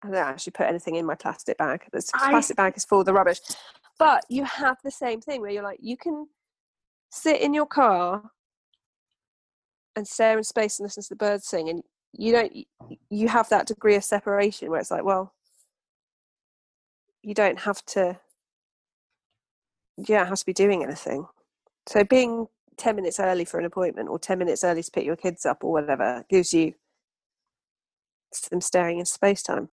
I 0.02 0.08
don't 0.08 0.16
actually 0.16 0.52
put 0.52 0.66
anything 0.66 0.96
in 0.96 1.06
my 1.06 1.14
plastic 1.14 1.58
bag. 1.58 1.84
The 1.92 2.02
plastic 2.14 2.56
bag 2.56 2.74
is 2.76 2.84
full 2.84 3.00
of 3.00 3.06
the 3.06 3.12
rubbish. 3.12 3.38
But 3.98 4.24
you 4.28 4.44
have 4.44 4.78
the 4.82 4.90
same 4.90 5.20
thing 5.20 5.40
where 5.40 5.50
you're 5.50 5.62
like, 5.62 5.78
you 5.80 5.96
can 5.96 6.26
sit 7.12 7.40
in 7.40 7.54
your 7.54 7.66
car 7.66 8.30
and 9.94 10.08
stare 10.08 10.38
in 10.38 10.44
space 10.44 10.78
and 10.78 10.86
listen 10.86 11.02
to 11.02 11.08
the 11.10 11.16
birds 11.16 11.46
sing 11.46 11.68
and 11.68 11.82
you 12.12 12.32
don't 12.32 12.52
you 13.08 13.28
have 13.28 13.48
that 13.48 13.66
degree 13.66 13.94
of 13.94 14.04
separation 14.04 14.70
where 14.70 14.80
it's 14.80 14.90
like 14.90 15.04
well 15.04 15.34
you 17.22 17.34
don't 17.34 17.60
have 17.60 17.84
to 17.84 18.18
you 19.96 20.04
don't 20.04 20.26
have 20.26 20.38
to 20.38 20.46
be 20.46 20.52
doing 20.52 20.82
anything 20.82 21.26
so 21.88 22.04
being 22.04 22.46
10 22.76 22.96
minutes 22.96 23.20
early 23.20 23.44
for 23.44 23.58
an 23.58 23.66
appointment 23.66 24.08
or 24.08 24.18
10 24.18 24.38
minutes 24.38 24.64
early 24.64 24.82
to 24.82 24.90
pick 24.90 25.04
your 25.04 25.16
kids 25.16 25.46
up 25.46 25.62
or 25.62 25.72
whatever 25.72 26.24
gives 26.28 26.52
you 26.52 26.74
some 28.32 28.60
staring 28.60 28.98
in 28.98 29.04
space 29.04 29.42
time 29.42 29.68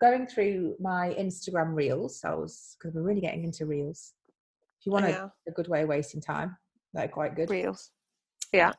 Going 0.00 0.28
through 0.28 0.76
my 0.78 1.12
Instagram 1.18 1.74
reels, 1.74 2.20
I 2.24 2.32
was 2.32 2.76
because 2.78 2.94
we're 2.94 3.02
really 3.02 3.20
getting 3.20 3.42
into 3.42 3.66
reels. 3.66 4.12
If 4.78 4.86
you 4.86 4.92
want 4.92 5.06
a, 5.06 5.32
a 5.48 5.50
good 5.50 5.66
way 5.66 5.82
of 5.82 5.88
wasting 5.88 6.20
time, 6.20 6.56
they're 6.94 7.08
quite 7.08 7.34
good. 7.34 7.50
reels 7.50 7.90
yeah 8.52 8.72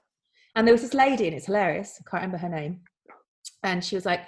And 0.55 0.65
there 0.65 0.73
was 0.73 0.81
this 0.81 0.93
lady, 0.93 1.27
and 1.27 1.35
it's 1.35 1.47
hilarious. 1.47 1.99
I 1.99 2.09
can't 2.09 2.23
remember 2.23 2.37
her 2.37 2.49
name. 2.49 2.81
And 3.63 3.83
she 3.83 3.95
was 3.95 4.05
like, 4.05 4.21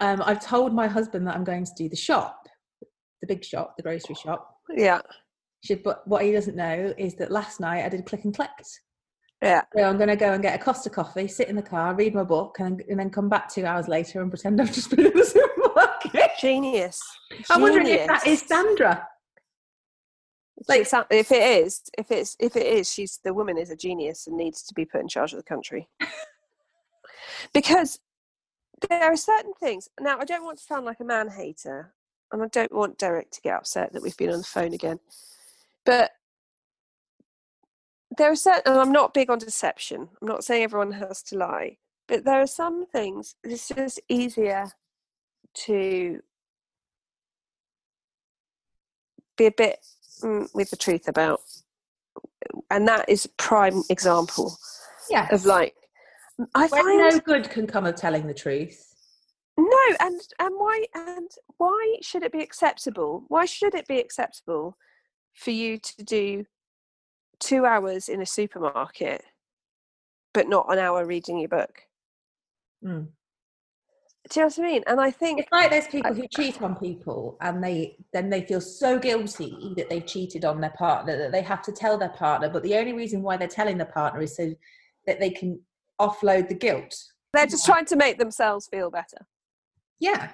um, 0.00 0.22
"I've 0.24 0.44
told 0.44 0.74
my 0.74 0.86
husband 0.86 1.26
that 1.26 1.34
I'm 1.34 1.44
going 1.44 1.64
to 1.64 1.72
do 1.76 1.88
the 1.88 1.96
shop, 1.96 2.48
the 3.20 3.26
big 3.26 3.44
shop, 3.44 3.76
the 3.76 3.82
grocery 3.82 4.14
shop." 4.14 4.56
yeah 4.74 5.00
She 5.62 5.74
said, 5.74 5.82
"But 5.82 6.06
what 6.06 6.24
he 6.24 6.32
doesn't 6.32 6.56
know 6.56 6.94
is 6.96 7.14
that 7.16 7.30
last 7.30 7.60
night 7.60 7.84
I 7.84 7.88
did 7.88 8.06
click 8.06 8.24
and 8.24 8.34
collect. 8.34 8.68
yeah 9.42 9.62
So 9.76 9.82
I'm 9.84 9.96
going 9.96 10.08
to 10.08 10.16
go 10.16 10.32
and 10.32 10.42
get 10.42 10.60
a 10.60 10.62
Costa 10.62 10.90
coffee, 10.90 11.28
sit 11.28 11.48
in 11.48 11.56
the 11.56 11.62
car, 11.62 11.94
read 11.94 12.14
my 12.14 12.24
book, 12.24 12.56
and, 12.60 12.82
and 12.88 12.98
then 12.98 13.10
come 13.10 13.28
back 13.28 13.48
two 13.48 13.64
hours 13.64 13.88
later 13.88 14.20
and 14.20 14.30
pretend 14.30 14.60
I've 14.60 14.72
just 14.72 14.90
been 14.90 15.06
in 15.06 15.16
the 15.16 15.24
supermarket." 15.24 16.30
genius 16.40 17.02
I'm 17.50 17.60
wondering 17.60 17.86
if 17.86 18.06
that 18.06 18.26
is 18.26 18.40
Sandra. 18.40 19.06
like 20.68 20.86
if 21.10 21.30
it 21.32 21.64
is 21.64 21.82
if 21.98 22.10
it's 22.10 22.36
if 22.40 22.56
it 22.56 22.66
is 22.66 22.90
she's 22.90 23.20
the 23.24 23.34
woman 23.34 23.58
is 23.58 23.70
a 23.70 23.76
genius 23.76 24.26
and 24.26 24.36
needs 24.36 24.62
to 24.62 24.74
be 24.74 24.84
put 24.84 25.00
in 25.00 25.08
charge 25.08 25.32
of 25.32 25.38
the 25.38 25.42
country 25.42 25.88
because 27.54 28.00
there 28.88 29.04
are 29.12 29.16
certain 29.16 29.52
things 29.58 29.88
now 30.00 30.18
i 30.18 30.24
don't 30.24 30.44
want 30.44 30.58
to 30.58 30.64
sound 30.64 30.84
like 30.86 31.00
a 31.00 31.04
man 31.04 31.28
hater 31.28 31.92
and 32.32 32.42
i 32.42 32.46
don't 32.48 32.72
want 32.72 32.98
derek 32.98 33.30
to 33.30 33.40
get 33.40 33.54
upset 33.56 33.92
that 33.92 34.02
we've 34.02 34.16
been 34.16 34.30
on 34.30 34.38
the 34.38 34.44
phone 34.44 34.72
again 34.72 34.98
but 35.84 36.12
there 38.16 38.30
are 38.30 38.36
certain 38.36 38.62
and 38.72 38.80
i'm 38.80 38.92
not 38.92 39.14
big 39.14 39.30
on 39.30 39.38
deception 39.38 40.08
i'm 40.20 40.28
not 40.28 40.44
saying 40.44 40.62
everyone 40.62 40.92
has 40.92 41.22
to 41.22 41.36
lie 41.36 41.76
but 42.08 42.24
there 42.24 42.40
are 42.40 42.46
some 42.46 42.86
things 42.86 43.34
it's 43.44 43.68
just 43.68 44.00
easier 44.08 44.70
to 45.54 46.20
be 49.36 49.46
a 49.46 49.52
bit 49.52 49.78
mm, 50.22 50.48
with 50.54 50.70
the 50.70 50.76
truth 50.76 51.08
about 51.08 51.40
and 52.70 52.86
that 52.88 53.08
is 53.08 53.24
a 53.24 53.28
prime 53.30 53.82
example 53.90 54.56
Yeah. 55.08 55.28
of 55.30 55.44
like 55.44 55.74
i 56.54 56.66
When 56.66 56.68
find 56.68 56.98
no 56.98 57.18
good 57.20 57.50
can 57.50 57.66
come 57.66 57.86
of 57.86 57.96
telling 57.96 58.26
the 58.26 58.34
truth. 58.34 58.94
no 59.58 59.78
and 60.00 60.20
and 60.38 60.54
why 60.56 60.84
and 60.94 61.30
why 61.58 61.96
should 62.02 62.22
it 62.22 62.32
be 62.32 62.40
acceptable 62.42 63.24
why 63.28 63.44
should 63.44 63.74
it 63.74 63.86
be 63.86 63.98
acceptable 63.98 64.76
for 65.34 65.50
you 65.50 65.78
to 65.78 66.04
do 66.04 66.44
two 67.38 67.64
hours 67.66 68.08
in 68.08 68.20
a 68.20 68.26
supermarket 68.26 69.22
but 70.34 70.48
not 70.48 70.70
an 70.72 70.78
hour 70.78 71.04
reading 71.06 71.38
your 71.38 71.48
book 71.48 71.82
Mm. 72.84 73.08
do 74.30 74.40
you 74.40 74.42
know 74.42 74.46
what 74.46 74.58
i 74.58 74.62
mean 74.62 74.82
and 74.86 75.00
i 75.00 75.10
think 75.10 75.40
It's 75.40 75.52
like 75.52 75.70
there's 75.70 75.86
people 75.86 76.14
who 76.14 76.26
cheat 76.28 76.62
on 76.62 76.76
people 76.76 77.36
and 77.42 77.62
they 77.62 77.98
then 78.14 78.30
they 78.30 78.42
feel 78.42 78.60
so 78.60 78.98
guilty 78.98 79.74
that 79.76 79.90
they've 79.90 80.06
cheated 80.06 80.44
on 80.46 80.60
their 80.62 80.70
partner 80.78 81.18
that 81.18 81.32
they 81.32 81.42
have 81.42 81.60
to 81.62 81.72
tell 81.72 81.98
their 81.98 82.08
partner. 82.10 82.48
But 82.48 82.62
the 82.62 82.76
only 82.76 82.92
reason 82.94 83.20
why 83.22 83.36
they're 83.36 83.48
telling 83.48 83.76
their 83.76 83.86
partner 83.86 84.20
is 84.22 84.34
so 84.36 84.54
that 85.06 85.20
they 85.20 85.30
can 85.30 85.60
offload 86.00 86.48
the 86.48 86.54
guilt. 86.54 86.94
they're 87.32 87.46
just 87.46 87.66
trying 87.66 87.84
to 87.84 87.96
make 87.96 88.18
themselves 88.18 88.66
feel 88.66 88.90
better 88.90 89.18
Yeah. 90.00 90.32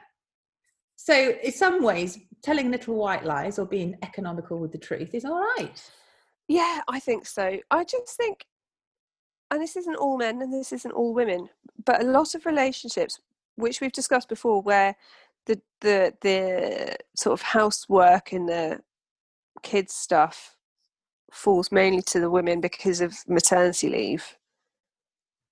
So 0.96 1.35
in 1.42 1.52
some 1.52 1.83
ways, 1.83 2.18
telling 2.42 2.70
little 2.70 2.94
white 2.94 3.24
lies 3.24 3.59
or 3.59 3.66
being 3.66 3.96
economical 4.02 4.59
with 4.59 4.72
the 4.72 4.79
truth 4.79 5.14
is 5.14 5.24
all 5.24 5.38
right. 5.38 5.79
Yeah, 6.48 6.81
I 6.88 7.00
think 7.00 7.26
so. 7.26 7.59
I 7.70 7.85
just 7.85 8.16
think, 8.16 8.46
and 9.50 9.61
this 9.61 9.76
isn't 9.76 9.96
all 9.96 10.16
men 10.16 10.40
and 10.42 10.52
this 10.52 10.72
isn't 10.72 10.92
all 10.92 11.12
women, 11.12 11.48
but 11.85 12.02
a 12.02 12.07
lot 12.07 12.35
of 12.35 12.46
relationships, 12.46 13.20
which 13.57 13.81
we've 13.81 13.92
discussed 13.92 14.29
before, 14.29 14.62
where 14.62 14.96
the 15.46 15.61
the 15.81 16.14
the 16.22 16.96
sort 17.16 17.33
of 17.33 17.42
housework 17.42 18.33
and 18.33 18.48
the 18.48 18.81
kids 19.62 19.94
stuff 19.94 20.57
falls 21.33 21.70
mainly 21.72 22.02
to 22.02 22.20
the 22.20 22.31
women 22.31 22.61
because 22.61 23.00
of 23.00 23.14
maternity 23.29 23.88
leave, 23.88 24.37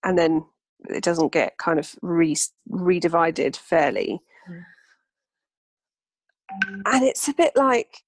and 0.05 0.19
then 0.19 0.45
it 0.89 1.03
doesn't 1.03 1.33
get 1.33 1.57
kind 1.59 1.79
of 1.79 1.95
re 2.03 2.37
redivided 2.71 3.57
fairly. 3.57 4.21
Mm. 4.49 4.65
And 6.87 7.05
it's 7.05 7.29
a 7.29 7.35
bit 7.35 7.53
like 7.57 8.03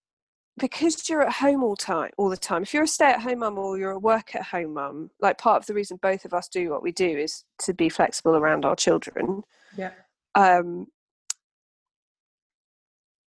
because 0.59 1.09
you're 1.09 1.23
at 1.23 1.33
home 1.35 1.63
all 1.63 1.77
time 1.77 2.11
all 2.17 2.29
the 2.31 2.37
time 2.37 2.63
if 2.63 2.73
you're 2.73 2.85
a 2.85 2.89
stay-at-home 2.89 3.41
mum 3.41 3.59
or 3.59 3.77
you're 3.77 3.91
a 3.91 3.99
work-at-home 3.99 4.73
mum 4.73 5.11
like 5.21 5.37
part 5.37 5.61
of 5.63 5.67
the 5.67 5.75
reason 5.75 5.99
both 6.01 6.25
of 6.25 6.33
us 6.33 6.49
do 6.49 6.71
what 6.71 6.83
we 6.83 6.93
do 6.93 7.07
is 7.07 7.45
to 7.59 7.75
be 7.75 7.91
flexible 7.91 8.37
around 8.37 8.65
our 8.65 8.75
children 8.77 9.43
Yeah. 9.77 9.91
um 10.35 10.87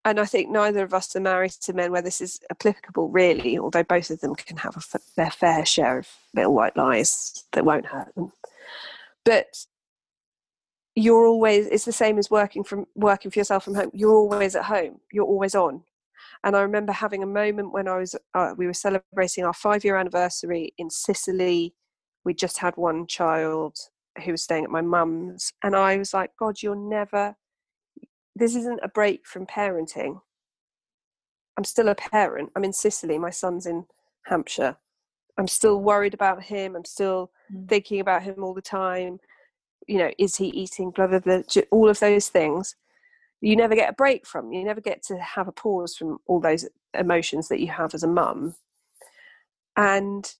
and 0.05 0.21
I 0.21 0.25
think 0.25 0.49
neither 0.49 0.83
of 0.85 0.93
us 0.93 1.13
are 1.17 1.19
married 1.19 1.51
to 1.51 1.73
men 1.73 1.91
where 1.91 2.01
this 2.01 2.21
is 2.21 2.39
applicable, 2.49 3.09
really. 3.09 3.59
Although 3.59 3.83
both 3.83 4.09
of 4.09 4.21
them 4.21 4.35
can 4.35 4.55
have 4.55 4.77
a 4.77 4.79
f- 4.79 5.01
their 5.17 5.29
fair 5.29 5.65
share 5.65 5.97
of 5.97 6.07
little 6.33 6.53
white 6.53 6.77
lies 6.77 7.43
that 7.51 7.65
won't 7.65 7.87
hurt 7.87 8.15
them. 8.15 8.31
But 9.25 9.47
you're 10.95 11.27
always 11.27 11.67
it's 11.67 11.85
the 11.85 11.91
same 11.91 12.17
as 12.17 12.31
working 12.31 12.63
from 12.63 12.85
working 12.95 13.29
for 13.31 13.39
yourself 13.39 13.65
from 13.65 13.75
home. 13.75 13.91
You're 13.93 14.15
always 14.15 14.55
at 14.55 14.65
home. 14.65 14.99
You're 15.11 15.25
always 15.25 15.55
on. 15.55 15.83
And 16.43 16.55
I 16.55 16.61
remember 16.61 16.91
having 16.91 17.23
a 17.23 17.27
moment 17.27 17.71
when 17.71 17.87
I 17.87 17.97
was 17.97 18.15
uh, 18.33 18.53
we 18.57 18.67
were 18.67 18.73
celebrating 18.73 19.43
our 19.43 19.53
five 19.53 19.83
year 19.83 19.97
anniversary 19.97 20.73
in 20.77 20.89
Sicily. 20.89 21.75
We 22.25 22.33
just 22.33 22.57
had 22.57 22.75
one 22.77 23.07
child 23.07 23.77
who 24.23 24.31
was 24.31 24.43
staying 24.43 24.63
at 24.63 24.71
my 24.71 24.81
mum's, 24.81 25.53
and 25.63 25.75
I 25.75 25.97
was 25.97 26.13
like, 26.13 26.31
God, 26.39 26.61
you're 26.61 26.75
never 26.75 27.35
this 28.37 28.55
isn't 28.55 28.79
a 28.83 28.87
break 28.87 29.25
from 29.25 29.45
parenting. 29.45 30.21
I'm 31.57 31.63
still 31.63 31.89
a 31.89 31.95
parent. 31.95 32.51
I'm 32.55 32.63
in 32.63 32.73
Sicily. 32.73 33.17
My 33.17 33.31
son's 33.31 33.65
in 33.65 33.85
Hampshire. 34.25 34.77
I'm 35.37 35.47
still 35.47 35.81
worried 35.81 36.13
about 36.13 36.43
him. 36.43 36.75
I'm 36.75 36.85
still 36.85 37.31
Mm. 37.51 37.69
thinking 37.69 37.99
about 37.99 38.23
him 38.23 38.43
all 38.43 38.53
the 38.53 38.61
time. 38.61 39.19
You 39.87 39.99
know, 39.99 40.11
is 40.17 40.35
he 40.37 40.47
eating? 40.47 40.91
Blah 40.91 41.07
blah 41.07 41.19
blah. 41.19 41.41
All 41.71 41.89
of 41.89 41.99
those 41.99 42.29
things. 42.29 42.75
You 43.41 43.55
never 43.55 43.75
get 43.75 43.89
a 43.89 43.93
break 43.93 44.25
from. 44.25 44.51
You 44.51 44.63
never 44.65 44.81
get 44.81 45.03
to 45.03 45.17
have 45.19 45.47
a 45.47 45.51
pause 45.51 45.95
from 45.95 46.17
all 46.25 46.39
those 46.39 46.67
emotions 46.93 47.49
that 47.49 47.59
you 47.59 47.67
have 47.67 47.93
as 47.93 48.03
a 48.03 48.07
mum. 48.07 48.55
And 49.75 50.33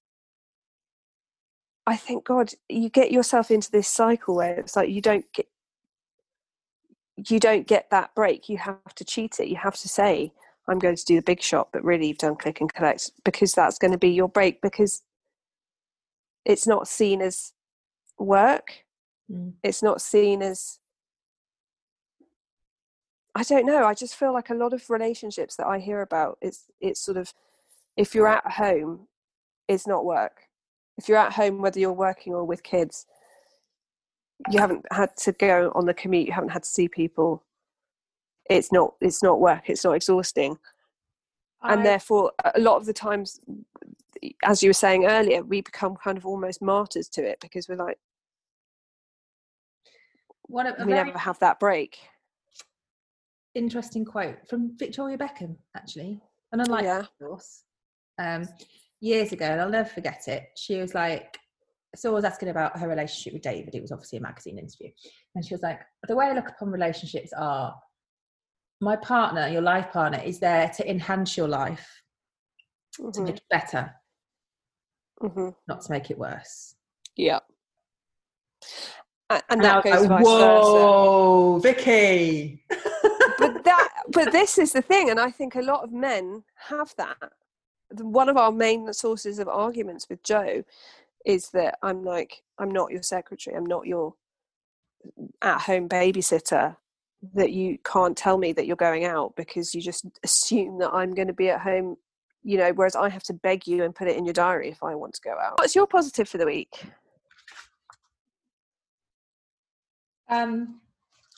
I 1.86 1.96
think, 1.96 2.26
God, 2.26 2.54
you 2.68 2.90
get 2.90 3.12
yourself 3.12 3.52
into 3.52 3.72
this 3.72 3.88
cycle 3.88 4.36
where 4.36 4.60
it's 4.60 4.76
like 4.76 4.90
you 4.90 5.02
don't 5.02 5.26
get 5.34 5.48
you 7.30 7.40
don't 7.40 7.66
get 7.68 7.90
that 7.90 8.14
break. 8.16 8.50
You 8.50 8.58
have 8.60 8.94
to 8.96 9.04
cheat 9.06 9.40
it. 9.40 9.48
You 9.48 9.56
have 9.58 9.76
to 9.78 9.88
say, 9.90 10.34
I'm 10.68 10.80
going 10.80 10.96
to 10.96 11.06
do 11.06 11.16
the 11.16 11.22
big 11.22 11.42
shot, 11.42 11.70
but 11.72 11.84
really 11.84 12.08
you've 12.08 12.18
done 12.18 12.36
click 12.36 12.60
and 12.62 12.74
collect 12.74 13.12
because 13.24 13.54
that's 13.54 13.78
going 13.78 13.92
to 13.92 13.98
be 13.98 14.10
your 14.10 14.28
break 14.28 14.62
because 14.62 15.02
it's 16.46 16.68
not 16.68 16.88
seen 16.88 17.22
as 17.22 17.54
work. 18.20 18.86
Mm. 19.32 19.54
It's 19.64 19.82
not 19.82 20.02
seen 20.02 20.42
as 20.42 20.80
I 23.36 23.44
don't 23.44 23.68
know. 23.68 23.86
I 23.86 23.94
just 23.94 24.16
feel 24.16 24.34
like 24.34 24.50
a 24.50 24.56
lot 24.56 24.74
of 24.74 24.90
relationships 24.90 25.56
that 25.58 25.68
I 25.68 25.80
hear 25.80 26.02
about 26.02 26.38
it's 26.42 26.66
it's 26.82 27.00
sort 27.00 27.18
of 27.18 27.34
if 27.96 28.14
you're 28.14 28.28
at 28.28 28.50
home, 28.52 29.08
it's 29.68 29.88
not 29.88 30.06
work. 30.06 30.44
If 30.98 31.08
you're 31.08 31.18
at 31.18 31.34
home, 31.34 31.62
whether 31.62 31.80
you're 31.80 31.94
working 31.94 32.34
or 32.34 32.46
with 32.46 32.64
kids, 32.64 33.06
you 34.50 34.60
haven't 34.60 34.86
had 34.92 35.16
to 35.18 35.32
go 35.32 35.72
on 35.76 35.86
the 35.86 35.94
commute, 35.94 36.28
you 36.28 36.34
haven't 36.34 36.50
had 36.50 36.64
to 36.64 36.70
see 36.70 36.88
people. 36.88 37.44
It's 38.50 38.72
not 38.72 38.96
it's 39.02 39.22
not 39.24 39.40
work, 39.40 39.70
it's 39.70 39.84
not 39.84 39.94
exhausting. 39.94 40.58
And 41.64 41.86
therefore 41.86 42.32
a 42.56 42.60
lot 42.60 42.78
of 42.78 42.86
the 42.86 42.94
times 42.94 43.42
as 44.44 44.64
you 44.64 44.70
were 44.70 44.74
saying 44.74 45.06
earlier, 45.06 45.44
we 45.44 45.62
become 45.62 45.96
kind 45.96 46.18
of 46.18 46.26
almost 46.26 46.62
martyrs 46.62 47.10
to 47.10 47.24
it 47.24 47.40
because 47.42 47.68
we're 47.68 47.76
like 47.76 48.00
one 50.44 50.66
of 50.66 50.76
a 50.80 50.86
we 50.86 50.94
very 50.94 51.06
never 51.08 51.18
have 51.20 51.38
that 51.40 51.60
break. 51.60 52.00
interesting 53.56 54.06
quote 54.06 54.38
from 54.48 54.78
Victoria 54.78 55.18
Beckham, 55.18 55.58
actually, 55.76 56.22
and 56.52 56.62
unlike 56.62 56.86
Yeah. 56.86 57.00
of 57.00 57.10
course, 57.20 57.64
um, 58.20 58.48
years 59.02 59.32
ago, 59.32 59.46
and 59.46 59.60
I'll 59.62 59.70
never 59.70 59.90
forget 59.90 60.28
it. 60.28 60.50
She 60.56 60.78
was 60.78 60.94
like, 60.94 61.38
so 61.96 62.12
I 62.12 62.14
was 62.14 62.24
asking 62.24 62.50
about 62.50 62.78
her 62.78 62.88
relationship 62.88 63.34
with 63.34 63.42
David. 63.42 63.74
It 63.76 63.82
was 63.82 63.92
obviously 63.92 64.20
a 64.20 64.22
magazine 64.22 64.58
interview, 64.60 64.90
and 65.36 65.44
she 65.44 65.54
was 65.54 65.64
like, 65.64 65.82
the 66.08 66.16
way 66.16 66.28
I 66.28 66.34
look 66.34 66.50
upon 66.50 66.70
relationships 66.72 67.34
are, 67.38 67.76
my 68.80 68.96
partner, 68.96 69.48
your 69.48 69.62
life 69.62 69.92
partner, 69.92 70.22
is 70.24 70.40
there 70.40 70.70
to 70.70 70.90
enhance 70.90 71.36
your 71.36 71.48
life, 71.48 72.04
to 72.94 73.04
Mhm, 73.04 73.24
make 73.26 73.36
it 73.38 73.44
better, 73.50 73.96
mhm. 75.22 75.56
not 75.68 75.82
to 75.82 75.92
make 75.92 76.12
it 76.12 76.18
worse. 76.18 76.76
Yeah. 77.16 77.40
And 79.30 79.44
And 79.50 79.64
that 79.64 79.84
goes 79.84 80.02
like, 80.02 80.10
vice 80.10 80.26
versa. 80.26 80.72
Whoa, 80.72 81.60
Vicky. 81.60 82.64
But 83.40 83.64
that, 83.66 84.04
but 84.10 84.32
this 84.32 84.58
is 84.58 84.72
the 84.74 84.82
thing, 84.82 85.10
and 85.10 85.20
I 85.20 85.32
think 85.32 85.56
a 85.56 85.62
lot 85.62 85.84
of 85.84 85.92
men 85.92 86.44
have 86.56 86.96
that. 86.98 87.18
One 87.92 88.30
of 88.30 88.38
our 88.38 88.52
main 88.52 88.92
sources 88.94 89.40
of 89.40 89.48
arguments 89.48 90.08
with 90.10 90.24
Joe 90.24 90.64
is 91.26 91.50
that 91.50 91.78
I'm 91.82 92.04
like, 92.04 92.44
I'm 92.58 92.72
not 92.72 92.92
your 92.92 93.04
secretary, 93.04 93.56
I'm 93.56 93.66
not 93.66 93.86
your 93.86 94.16
at 95.42 95.62
home 95.62 95.88
babysitter, 95.90 96.78
that 97.34 97.52
you 97.52 97.78
can't 97.84 98.18
tell 98.18 98.38
me 98.38 98.54
that 98.54 98.68
you're 98.68 98.76
going 98.76 99.06
out 99.06 99.36
because 99.36 99.74
you 99.74 99.82
just 99.82 100.06
assume 100.24 100.80
that 100.80 100.92
I'm 100.94 101.14
going 101.14 101.28
to 101.28 101.34
be 101.34 101.50
at 101.50 101.62
home, 101.62 101.98
you 102.44 102.58
know, 102.58 102.72
whereas 102.74 102.96
I 102.96 103.10
have 103.10 103.24
to 103.24 103.34
beg 103.34 103.68
you 103.68 103.84
and 103.84 103.96
put 103.96 104.08
it 104.08 104.18
in 104.18 104.26
your 104.26 104.34
diary 104.34 104.70
if 104.70 104.84
I 104.84 104.96
want 104.96 105.14
to 105.16 105.22
go 105.22 105.32
out. 105.32 105.60
What's 105.60 105.76
your 105.76 105.88
positive 105.88 106.30
for 106.30 106.38
the 106.38 106.46
week? 106.46 106.86
Um, 110.30 110.82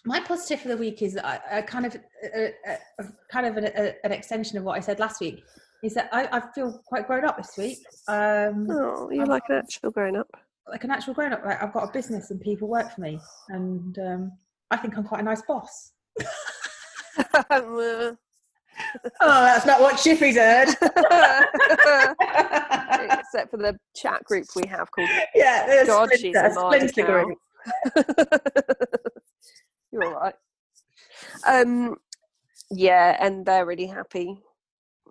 my 0.06 0.20
positive 0.20 0.62
for 0.62 0.70
the 0.70 0.78
week 0.78 1.02
is 1.02 1.16
a, 1.16 1.42
a 1.52 1.64
kind 1.64 1.86
of 1.86 1.96
a, 2.24 2.54
a, 3.00 3.04
kind 3.32 3.46
of 3.46 3.58
an, 3.58 3.66
an, 4.04 4.12
extension 4.12 4.58
of 4.58 4.64
what 4.64 4.78
I 4.78 4.80
said 4.80 5.00
last 5.00 5.22
week. 5.22 5.44
Is 5.84 5.94
that 5.94 6.10
I, 6.12 6.28
I 6.32 6.42
feel 6.54 6.82
quite 6.86 7.08
grown 7.08 7.26
up 7.26 7.38
this 7.38 7.56
week. 7.58 7.80
Um, 8.08 8.68
oh, 8.70 9.10
you 9.12 9.26
like 9.26 9.44
an 9.50 9.58
actual 9.58 9.92
grown 9.92 10.16
up? 10.16 10.28
Like 10.68 10.84
an 10.84 10.92
actual 10.92 11.14
grown 11.14 11.34
up. 11.34 11.44
Like 11.46 11.62
I've 11.62 11.74
got 11.74 11.90
a 11.90 11.92
business 11.92 12.32
and 12.32 12.42
people 12.42 12.68
work 12.68 12.94
for 12.94 13.02
me, 13.02 13.20
and 13.50 13.98
um, 14.00 14.32
I 14.72 14.78
think 14.78 14.98
I'm 14.98 15.04
quite 15.04 15.22
a 15.22 15.24
nice 15.24 15.42
boss. 15.42 15.92
oh, 17.52 18.16
that's 19.22 19.66
not 19.66 19.82
what 19.82 19.98
Chippy's 19.98 20.38
heard. 20.38 20.70
Except 23.20 23.52
for 23.52 23.58
the 23.58 23.78
chat 23.96 24.24
group 24.24 24.46
we 24.56 24.68
have 24.68 24.92
called 24.92 25.10
Yeah, 25.34 25.84
God, 25.86 26.10
she's 26.18 26.36
a 26.36 26.52
splinter 26.52 27.06
group. 27.06 27.38
You're 29.92 30.06
all 30.06 30.14
right. 30.14 30.36
Um, 31.48 31.98
yeah, 32.70 33.18
and 33.20 33.46
they're 33.46 33.66
really 33.66 33.88
happy. 33.88 34.40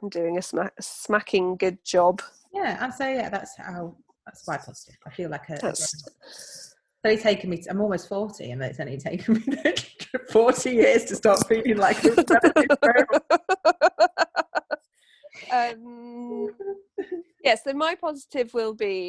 I'm 0.01 0.09
doing 0.09 0.39
a 0.39 0.43
smack, 0.43 0.73
smacking 0.81 1.57
good 1.57 1.85
job. 1.85 2.23
Yeah, 2.53 2.83
and 2.85 2.95
so 2.95 3.09
yeah, 3.09 3.29
that's 3.29 3.57
how 3.57 3.97
that's 4.25 4.47
my 4.47 4.57
positive. 4.57 4.97
I 5.07 5.11
feel 5.11 5.31
like 5.31 5.49
a, 5.51 5.59
that's, 5.61 6.09
it's 7.05 7.25
only 7.25 7.35
taken 7.35 7.51
me. 7.51 7.63
I'm 7.71 7.81
almost 7.81 8.09
forty, 8.09 8.51
and 8.51 8.61
it's 8.63 8.81
only 8.81 8.99
taken 8.99 9.35
me 9.47 9.75
forty 10.31 10.73
years 10.73 11.05
to 11.07 11.17
start 11.17 11.47
feeling 11.47 11.77
like 11.77 12.05
um, 15.53 16.55
yeah, 17.45 17.55
so 17.55 17.73
my 17.73 17.95
positive 17.95 18.53
will 18.53 18.75
be 18.75 19.09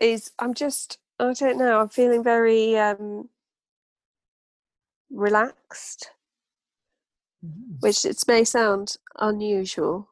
is 0.00 0.32
I'm 0.38 0.54
just 0.54 0.98
I 1.18 1.32
don't 1.32 1.58
know 1.58 1.80
I'm 1.80 1.88
feeling 1.88 2.24
very 2.24 2.76
um, 2.76 3.28
relaxed, 5.10 6.10
mm. 7.44 7.80
which 7.80 8.04
it 8.04 8.20
may 8.26 8.44
sound 8.44 8.96
unusual, 9.18 10.08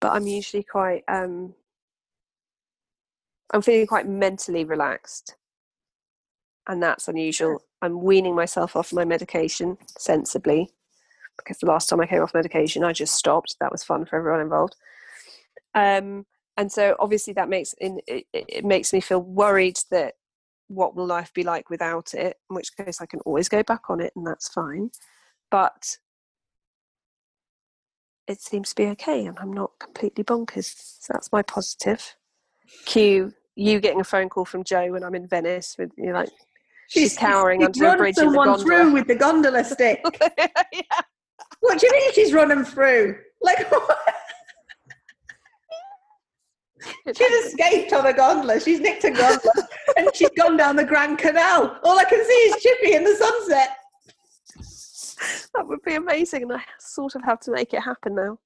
but 0.00 0.12
I'm 0.12 0.26
usually 0.26 0.62
quite 0.62 1.04
um, 1.06 1.54
I'm 3.52 3.62
feeling 3.62 3.86
quite 3.86 4.08
mentally 4.08 4.64
relaxed, 4.64 5.36
and 6.68 6.82
that's 6.82 7.08
unusual. 7.08 7.62
I'm 7.82 8.02
weaning 8.02 8.34
myself 8.34 8.76
off 8.76 8.92
my 8.92 9.04
medication 9.04 9.78
sensibly 9.98 10.70
because 11.36 11.58
the 11.58 11.66
last 11.66 11.88
time 11.88 12.00
I 12.00 12.06
came 12.06 12.22
off 12.22 12.34
medication, 12.34 12.84
I 12.84 12.92
just 12.92 13.14
stopped. 13.14 13.56
That 13.60 13.72
was 13.72 13.84
fun 13.84 14.06
for 14.06 14.16
everyone 14.16 14.40
involved. 14.40 14.74
Um, 15.74 16.24
and 16.56 16.72
so 16.72 16.96
obviously 16.98 17.32
that 17.34 17.48
makes 17.48 17.74
in, 17.74 18.00
it, 18.06 18.24
it 18.32 18.64
makes 18.64 18.92
me 18.92 19.00
feel 19.00 19.22
worried 19.22 19.78
that 19.90 20.14
what 20.68 20.96
will 20.96 21.06
life 21.06 21.32
be 21.32 21.42
like 21.42 21.70
without 21.70 22.12
it 22.14 22.36
in 22.50 22.56
which 22.56 22.76
case 22.76 23.00
i 23.00 23.06
can 23.06 23.20
always 23.20 23.48
go 23.48 23.62
back 23.62 23.88
on 23.88 24.00
it 24.00 24.12
and 24.16 24.26
that's 24.26 24.48
fine 24.48 24.90
but 25.50 25.96
it 28.26 28.40
seems 28.40 28.70
to 28.70 28.74
be 28.74 28.88
okay 28.88 29.26
and 29.26 29.38
i'm 29.38 29.52
not 29.52 29.70
completely 29.78 30.24
bonkers 30.24 30.74
so 30.76 31.12
that's 31.12 31.30
my 31.30 31.42
positive 31.42 32.16
cue 32.84 33.32
you 33.54 33.78
getting 33.80 34.00
a 34.00 34.04
phone 34.04 34.28
call 34.28 34.44
from 34.44 34.64
joe 34.64 34.90
when 34.90 35.04
i'm 35.04 35.14
in 35.14 35.28
venice 35.28 35.76
with 35.78 35.90
you 35.96 36.12
like 36.12 36.30
she's, 36.88 37.16
cowering 37.16 37.64
under 37.64 37.86
a 37.86 37.96
bridge 37.96 38.18
in 38.18 38.30
the 38.30 38.32
gondola. 38.32 38.64
through 38.64 38.92
with 38.92 39.06
the 39.06 39.14
gondola 39.14 39.64
stick 39.64 40.00
yeah. 40.38 40.82
what 41.60 41.78
do 41.78 41.86
you 41.86 41.92
mean 41.92 42.12
she's 42.12 42.32
running 42.32 42.64
through 42.64 43.16
like 43.42 43.70
what? 43.70 43.98
She's 47.16 47.30
escaped 47.46 47.92
on 47.92 48.06
a 48.06 48.12
gondola. 48.12 48.60
She's 48.60 48.80
nicked 48.80 49.04
a 49.04 49.10
gondola 49.10 49.68
and 49.96 50.08
she's 50.14 50.30
gone 50.36 50.56
down 50.56 50.76
the 50.76 50.84
Grand 50.84 51.18
Canal. 51.18 51.78
All 51.84 51.98
I 51.98 52.04
can 52.04 52.24
see 52.24 52.32
is 52.32 52.62
Chippy 52.62 52.94
in 52.94 53.04
the 53.04 53.14
sunset. 53.14 53.76
That 55.54 55.66
would 55.66 55.82
be 55.82 55.94
amazing, 55.94 56.42
and 56.42 56.52
I 56.52 56.62
sort 56.78 57.14
of 57.14 57.22
have 57.24 57.40
to 57.40 57.50
make 57.50 57.72
it 57.72 57.80
happen 57.80 58.14
now. 58.14 58.38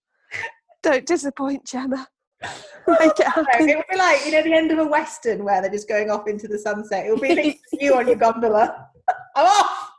Don't 0.82 1.04
disappoint, 1.04 1.66
Gemma. 1.66 2.06
Make 2.42 3.12
it 3.18 3.76
would 3.76 3.84
be 3.90 3.96
like 3.96 4.24
you 4.24 4.32
know 4.32 4.42
the 4.42 4.54
end 4.54 4.72
of 4.72 4.78
a 4.78 4.86
western 4.86 5.44
where 5.44 5.60
they're 5.60 5.70
just 5.70 5.88
going 5.88 6.10
off 6.10 6.26
into 6.26 6.48
the 6.48 6.58
sunset. 6.58 7.06
It 7.06 7.12
would 7.12 7.20
be 7.20 7.60
you 7.72 7.94
on 7.98 8.06
your 8.06 8.16
gondola. 8.16 8.88
I'm 9.36 9.46
off. 9.46 9.90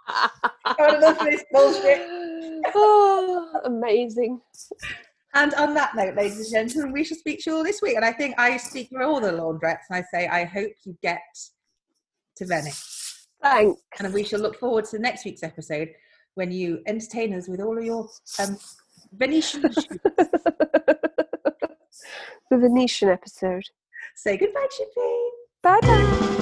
Enough 0.80 1.22
of 1.22 1.26
this 1.26 1.44
bullshit. 1.52 2.02
oh, 2.76 3.62
amazing. 3.66 4.42
And 5.34 5.54
on 5.54 5.74
that 5.76 5.96
note, 5.96 6.16
ladies 6.16 6.40
and 6.40 6.70
gentlemen, 6.70 6.92
we 6.92 7.04
shall 7.04 7.18
speak 7.18 7.44
to 7.44 7.52
you 7.52 7.58
all 7.58 7.64
this 7.64 7.82
week. 7.82 7.96
And 7.96 8.04
I 8.04 8.12
think 8.12 8.36
I 8.38 8.58
speak 8.58 8.90
for 8.90 9.02
all 9.02 9.22
the 9.22 9.32
laundrettes 9.32 9.86
and 9.90 9.98
I 9.98 10.04
say, 10.14 10.28
I 10.28 10.44
hope 10.44 10.72
you 10.84 10.98
get 11.02 11.22
to 12.38 12.46
Venice. 12.46 13.28
Thanks. 13.42 13.82
And 14.00 14.14
we 14.14 14.24
shall 14.24 14.40
look 14.40 14.60
forward 14.60 14.86
to 14.86 15.00
next 15.00 15.24
week's 15.24 15.44
episode 15.44 15.90
when 16.36 16.52
you 16.52 16.82
entertain 16.86 17.34
us 17.34 17.48
with 17.48 17.62
all 17.62 17.78
of 17.78 17.84
your 17.84 18.10
um, 18.40 18.58
Venetian 19.14 19.64
the 22.50 22.58
Venetian 22.58 23.10
episode. 23.10 23.64
Say 24.16 24.38
goodbye, 24.38 24.68
Chippy. 24.76 24.92
Bye 25.62 25.80
bye. 25.82 26.38